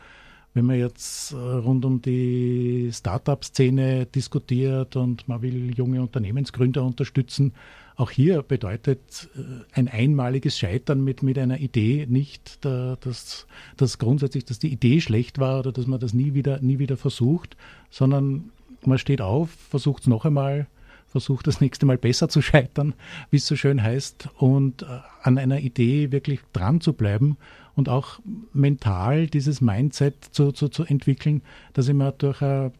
wenn 0.54 0.66
man 0.66 0.78
jetzt 0.78 1.32
äh, 1.32 1.36
rund 1.36 1.86
um 1.86 2.02
die 2.02 2.90
Startup-Szene 2.92 4.06
diskutiert 4.06 4.96
und 4.96 5.28
man 5.28 5.42
will 5.42 5.74
junge 5.76 6.02
Unternehmensgründer 6.02 6.84
unterstützen, 6.84 7.54
auch 7.96 8.12
hier 8.12 8.42
bedeutet 8.42 9.30
äh, 9.36 9.42
ein 9.74 9.88
einmaliges 9.88 10.58
Scheitern 10.58 11.04
mit, 11.04 11.24
mit 11.24 11.38
einer 11.38 11.60
Idee 11.60 12.06
nicht, 12.10 12.66
dass, 12.66 13.48
dass 13.78 13.98
grundsätzlich, 13.98 14.46
dass 14.46 14.60
die 14.60 14.72
Idee 14.72 15.02
schlecht 15.02 15.40
war 15.40 15.60
oder 15.60 15.72
dass 15.72 15.88
man 15.88 16.00
das 16.00 16.14
nie 16.14 16.34
wieder, 16.34 16.60
nie 16.62 16.80
wieder 16.80 16.98
versucht, 16.98 17.56
sondern 17.90 18.52
man 18.86 18.98
steht 18.98 19.22
auf, 19.22 19.50
versucht 19.52 20.04
es 20.04 20.08
noch 20.08 20.26
einmal, 20.26 20.68
versucht 21.08 21.48
das 21.48 21.62
nächste 21.62 21.86
Mal 21.86 21.98
besser 21.98 22.30
zu 22.30 22.42
scheitern, 22.42 22.94
wie 23.30 23.38
es 23.38 23.48
so 23.48 23.56
schön 23.56 23.82
heißt, 23.82 24.30
und 24.38 24.84
äh, 24.84 24.86
an 25.22 25.38
einer 25.38 25.60
Idee 25.60 26.12
wirklich 26.12 26.40
dran 26.54 26.82
zu 26.82 26.94
bleiben 26.94 27.38
und 27.76 27.90
auch 27.90 28.20
mental 28.54 29.28
dieses 29.28 29.62
Mindset 29.62 30.16
zu, 30.32 30.52
zu, 30.52 30.70
zu 30.70 30.84
entwickeln, 30.84 31.42
dass 31.74 31.88
ich 31.88 31.94
mir 31.94 32.12
durch 32.12 32.42
ein 32.42 32.72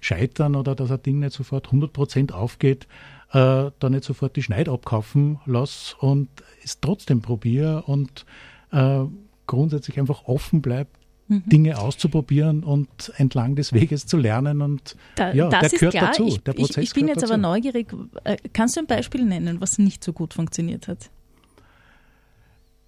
Scheitern 0.00 0.54
oder 0.54 0.74
dass 0.74 0.90
ein 0.90 1.02
Ding 1.02 1.18
nicht 1.18 1.32
sofort 1.32 1.68
100% 1.68 2.32
aufgeht, 2.32 2.86
äh, 3.32 3.70
da 3.78 3.90
nicht 3.90 4.04
sofort 4.04 4.36
die 4.36 4.42
Schneid 4.42 4.68
abkaufen 4.68 5.38
lasse 5.46 5.96
und 5.98 6.28
es 6.64 6.80
trotzdem 6.80 7.20
probiere 7.20 7.82
und 7.82 8.24
äh, 8.70 9.04
grundsätzlich 9.46 9.98
einfach 9.98 10.24
offen 10.24 10.62
bleibt 10.62 10.98
mhm. 11.28 11.42
Dinge 11.46 11.78
auszuprobieren 11.78 12.64
und 12.64 13.12
entlang 13.16 13.54
des 13.54 13.72
Weges 13.72 14.06
zu 14.06 14.16
lernen. 14.16 14.62
Und 14.62 14.96
da, 15.14 15.32
ja, 15.32 15.48
das 15.48 15.70
der 15.70 15.78
gehört 15.78 15.94
klar. 15.94 16.06
dazu. 16.08 16.26
Ich, 16.26 16.42
der 16.42 16.52
Prozess 16.54 16.76
ich, 16.78 16.90
ich 16.90 16.94
bin 16.94 17.08
jetzt 17.08 17.22
dazu. 17.22 17.34
aber 17.34 17.42
neugierig. 17.42 17.88
Äh, 18.24 18.36
kannst 18.52 18.76
du 18.76 18.80
ein 18.80 18.86
Beispiel 18.86 19.24
nennen, 19.24 19.60
was 19.60 19.78
nicht 19.78 20.02
so 20.02 20.12
gut 20.12 20.34
funktioniert 20.34 20.88
hat? 20.88 21.10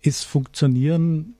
Es 0.03 0.25
funktionieren 0.25 1.35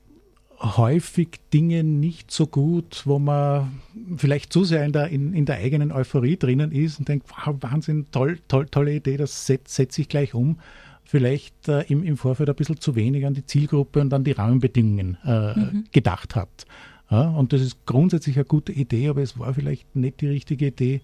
häufig 0.61 1.39
Dinge 1.53 1.83
nicht 1.83 2.31
so 2.31 2.45
gut, 2.45 3.03
wo 3.05 3.19
man 3.19 3.81
vielleicht 4.17 4.53
zu 4.53 4.63
sehr 4.63 4.85
in 4.85 4.91
der, 4.91 5.07
in, 5.09 5.33
in 5.33 5.45
der 5.45 5.57
eigenen 5.57 5.91
Euphorie 5.91 6.37
drinnen 6.37 6.71
ist 6.71 6.99
und 6.99 7.07
denkt, 7.07 7.27
wow, 7.29 7.55
Wahnsinn, 7.61 8.05
toll, 8.11 8.39
toll, 8.47 8.67
tolle 8.69 8.95
Idee, 8.95 9.17
das 9.17 9.47
setze 9.47 9.73
setz 9.73 9.97
ich 9.97 10.07
gleich 10.07 10.33
um. 10.33 10.59
Vielleicht 11.03 11.67
äh, 11.67 11.81
im, 11.83 12.03
im 12.03 12.15
Vorfeld 12.15 12.49
ein 12.49 12.55
bisschen 12.55 12.79
zu 12.79 12.95
wenig 12.95 13.25
an 13.25 13.33
die 13.33 13.45
Zielgruppe 13.45 14.01
und 14.01 14.13
an 14.13 14.23
die 14.23 14.31
Rahmenbedingungen 14.31 15.17
äh, 15.25 15.59
mhm. 15.59 15.83
gedacht 15.91 16.35
hat. 16.35 16.65
Ja, 17.09 17.29
und 17.29 17.51
das 17.51 17.61
ist 17.61 17.85
grundsätzlich 17.85 18.37
eine 18.37 18.45
gute 18.45 18.71
Idee, 18.71 19.09
aber 19.09 19.21
es 19.21 19.37
war 19.37 19.53
vielleicht 19.53 19.95
nicht 19.95 20.21
die 20.21 20.27
richtige 20.27 20.67
Idee, 20.67 21.01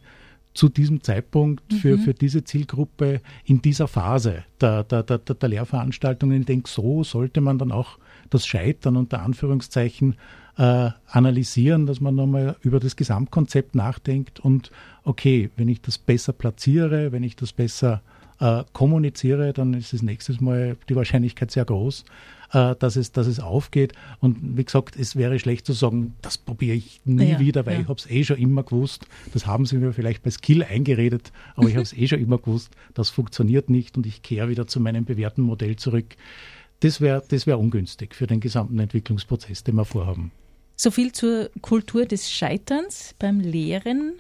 zu 0.58 0.70
diesem 0.70 1.04
Zeitpunkt 1.04 1.72
für, 1.72 1.98
mhm. 1.98 2.02
für 2.02 2.14
diese 2.16 2.44
Zielgruppe 2.44 3.22
in 3.46 3.62
dieser 3.62 3.88
Phase 3.88 4.44
der, 4.60 4.84
der, 4.84 5.04
der, 5.04 5.20
der 5.20 5.50
Lehrveranstaltungen. 5.50 6.40
Ich 6.40 6.48
denke, 6.48 6.68
so 6.68 7.04
sollte 7.04 7.42
man 7.42 7.60
dann 7.60 7.72
auch 7.72 8.00
das 8.32 8.48
Scheitern 8.48 8.98
unter 8.98 9.22
Anführungszeichen 9.22 10.16
äh, 10.58 10.90
analysieren, 11.08 11.86
dass 11.86 12.02
man 12.02 12.16
nochmal 12.16 12.56
über 12.62 12.80
das 12.80 12.96
Gesamtkonzept 12.96 13.76
nachdenkt 13.76 14.40
und 14.40 14.72
okay, 15.04 15.52
wenn 15.58 15.70
ich 15.70 15.82
das 15.82 16.00
besser 16.00 16.34
platziere, 16.34 17.12
wenn 17.12 17.22
ich 17.22 17.36
das 17.36 17.54
besser 17.54 18.02
äh, 18.04 18.17
kommuniziere, 18.74 19.54
dann 19.54 19.74
ist 19.74 19.94
das 19.94 20.02
nächstes 20.02 20.42
Mal 20.42 20.78
die 20.90 20.96
Wahrscheinlichkeit 20.96 21.50
sehr 21.52 21.66
groß, 21.66 22.06
äh, 22.54 22.76
dass, 22.76 22.96
es, 22.96 23.12
dass 23.12 23.28
es 23.28 23.40
aufgeht. 23.40 23.94
Und 24.20 24.58
wie 24.58 24.64
gesagt, 24.64 24.96
es 24.96 25.16
wäre 25.16 25.40
schlecht 25.40 25.66
zu 25.66 25.74
sagen, 25.74 26.14
das 26.22 26.38
probiere 26.38 26.76
ich 26.76 27.02
nie 27.04 27.32
ja, 27.32 27.40
wieder, 27.40 27.66
weil 27.66 27.76
ja. 27.76 27.82
ich 27.82 27.88
habe 27.88 28.00
es 28.00 28.10
eh 28.10 28.24
schon 28.24 28.38
immer 28.38 28.64
gewusst. 28.64 29.06
Das 29.34 29.48
haben 29.48 29.66
sie 29.66 29.78
mir 29.78 29.94
vielleicht 29.94 30.24
bei 30.24 30.30
Skill 30.30 30.64
eingeredet, 30.64 31.32
aber 31.56 31.68
ich 31.68 31.74
habe 31.76 31.84
es 31.84 31.94
eh 31.94 32.08
schon 32.08 32.20
immer 32.20 32.38
gewusst, 32.38 32.76
das 32.94 33.10
funktioniert 33.10 33.70
nicht 33.70 33.98
und 33.98 34.06
ich 34.06 34.22
kehre 34.22 34.50
wieder 34.50 34.68
zu 34.68 34.80
meinem 34.80 35.06
bewährten 35.06 35.44
Modell 35.44 35.76
zurück. 35.76 36.16
Das 36.82 37.02
wäre 37.02 37.24
das 37.28 37.48
wär 37.48 37.58
ungünstig 37.58 38.14
für 38.14 38.28
den 38.28 38.40
gesamten 38.40 38.78
Entwicklungsprozess, 38.78 39.64
den 39.64 39.76
wir 39.76 39.86
vorhaben. 39.86 40.32
So 40.76 40.92
viel 40.92 41.12
zur 41.12 41.50
Kultur 41.62 42.06
des 42.06 42.32
Scheiterns 42.32 43.16
beim 43.18 43.40
Lehren. 43.40 44.14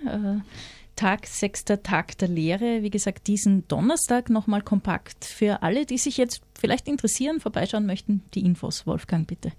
Tag, 0.98 1.26
sechster 1.28 1.82
Tag 1.82 2.18
der 2.18 2.28
Lehre. 2.28 2.84
Wie 2.84 2.90
gesagt, 2.90 3.28
diesen 3.28 3.66
Donnerstag 3.70 4.30
nochmal 4.30 4.62
kompakt 4.62 5.24
für 5.24 5.64
alle, 5.64 5.86
die 5.86 5.98
sich 5.98 6.18
jetzt 6.18 6.42
vielleicht 6.60 6.90
interessieren, 6.90 7.40
vorbeischauen 7.40 7.86
möchten. 7.86 8.24
Die 8.34 8.44
Infos, 8.44 8.86
Wolfgang, 8.86 9.26
bitte. 9.26 9.54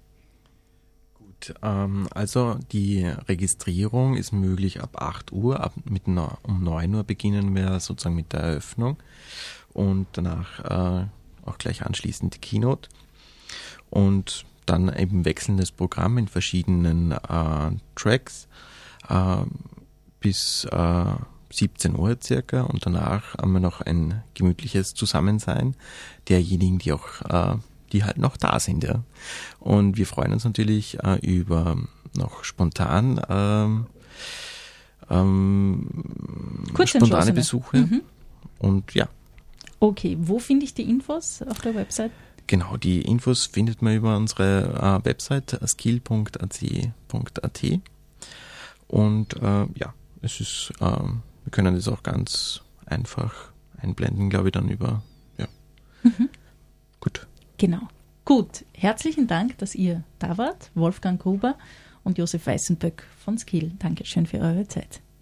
Gut, 1.17 1.55
ähm, 1.63 2.07
also 2.11 2.59
die 2.71 3.05
Registrierung 3.05 4.17
ist 4.17 4.33
möglich 4.33 4.81
ab 4.81 5.01
8 5.01 5.31
Uhr. 5.31 5.61
Ab 5.61 5.73
mit 5.85 6.07
um 6.07 6.63
9 6.63 6.93
Uhr 6.93 7.03
beginnen 7.03 7.55
wir 7.55 7.79
sozusagen 7.79 8.15
mit 8.15 8.33
der 8.33 8.41
Eröffnung 8.41 8.97
und 9.73 10.05
danach 10.11 10.59
äh, 10.59 11.07
auch 11.45 11.57
gleich 11.57 11.83
anschließend 11.83 12.35
die 12.35 12.39
Keynote. 12.39 12.89
Und 13.89 14.45
dann 14.65 14.93
eben 14.95 15.25
wechselndes 15.25 15.71
Programm 15.71 16.17
in 16.17 16.27
verschiedenen 16.27 17.11
äh, 17.11 17.71
Tracks. 17.95 18.47
Äh, 19.07 19.43
bis 20.19 20.65
äh, 20.71 21.05
17 21.51 21.95
Uhr 21.97 22.17
circa 22.21 22.61
und 22.61 22.85
danach 22.85 23.35
haben 23.37 23.53
wir 23.53 23.59
noch 23.59 23.81
ein 23.81 24.23
gemütliches 24.33 24.93
Zusammensein 24.93 25.75
derjenigen, 26.27 26.79
die 26.79 26.93
auch, 26.93 27.21
äh, 27.27 27.57
die 27.91 28.03
halt 28.03 28.17
noch 28.17 28.37
da 28.37 28.59
sind, 28.59 28.83
ja. 28.83 29.03
Und 29.59 29.97
wir 29.97 30.05
freuen 30.05 30.33
uns 30.33 30.43
natürlich 30.43 30.99
äh, 31.03 31.15
über 31.25 31.77
noch 32.15 32.43
spontan 32.43 33.21
ähm, 33.29 33.87
ähm, 35.09 35.87
spontane 36.85 37.33
Besuche 37.33 37.77
mhm. 37.77 38.01
und 38.59 38.93
ja. 38.93 39.07
Okay, 39.79 40.17
wo 40.19 40.39
finde 40.39 40.65
ich 40.65 40.73
die 40.73 40.89
Infos 40.89 41.41
auf 41.41 41.59
der 41.61 41.73
Website? 41.75 42.11
Genau, 42.47 42.77
die 42.77 43.01
Infos 43.01 43.45
findet 43.45 43.81
man 43.81 43.95
über 43.95 44.17
unsere 44.17 45.01
äh, 45.01 45.05
Website 45.05 45.59
skill.ac.at 45.65 47.63
und 48.87 49.35
äh, 49.41 49.67
ja, 49.75 49.93
es 50.21 50.39
ist, 50.39 50.73
ähm, 50.81 51.21
wir 51.43 51.51
können 51.51 51.75
das 51.75 51.87
auch 51.87 52.03
ganz 52.03 52.61
einfach 52.85 53.51
einblenden, 53.77 54.29
glaube 54.29 54.49
ich, 54.49 54.51
dann 54.51 54.69
über, 54.69 55.03
ja. 55.37 55.47
Mhm. 56.03 56.29
Gut. 56.99 57.27
Genau. 57.57 57.87
Gut, 58.25 58.65
herzlichen 58.73 59.27
Dank, 59.27 59.57
dass 59.57 59.73
ihr 59.73 60.03
da 60.19 60.37
wart, 60.37 60.71
Wolfgang 60.75 61.19
Gruber 61.19 61.57
und 62.03 62.17
Josef 62.17 62.45
Weißenböck 62.45 63.03
von 63.17 63.37
Skill. 63.37 63.71
Dankeschön 63.79 64.25
für 64.25 64.39
eure 64.39 64.67
Zeit. 64.67 65.01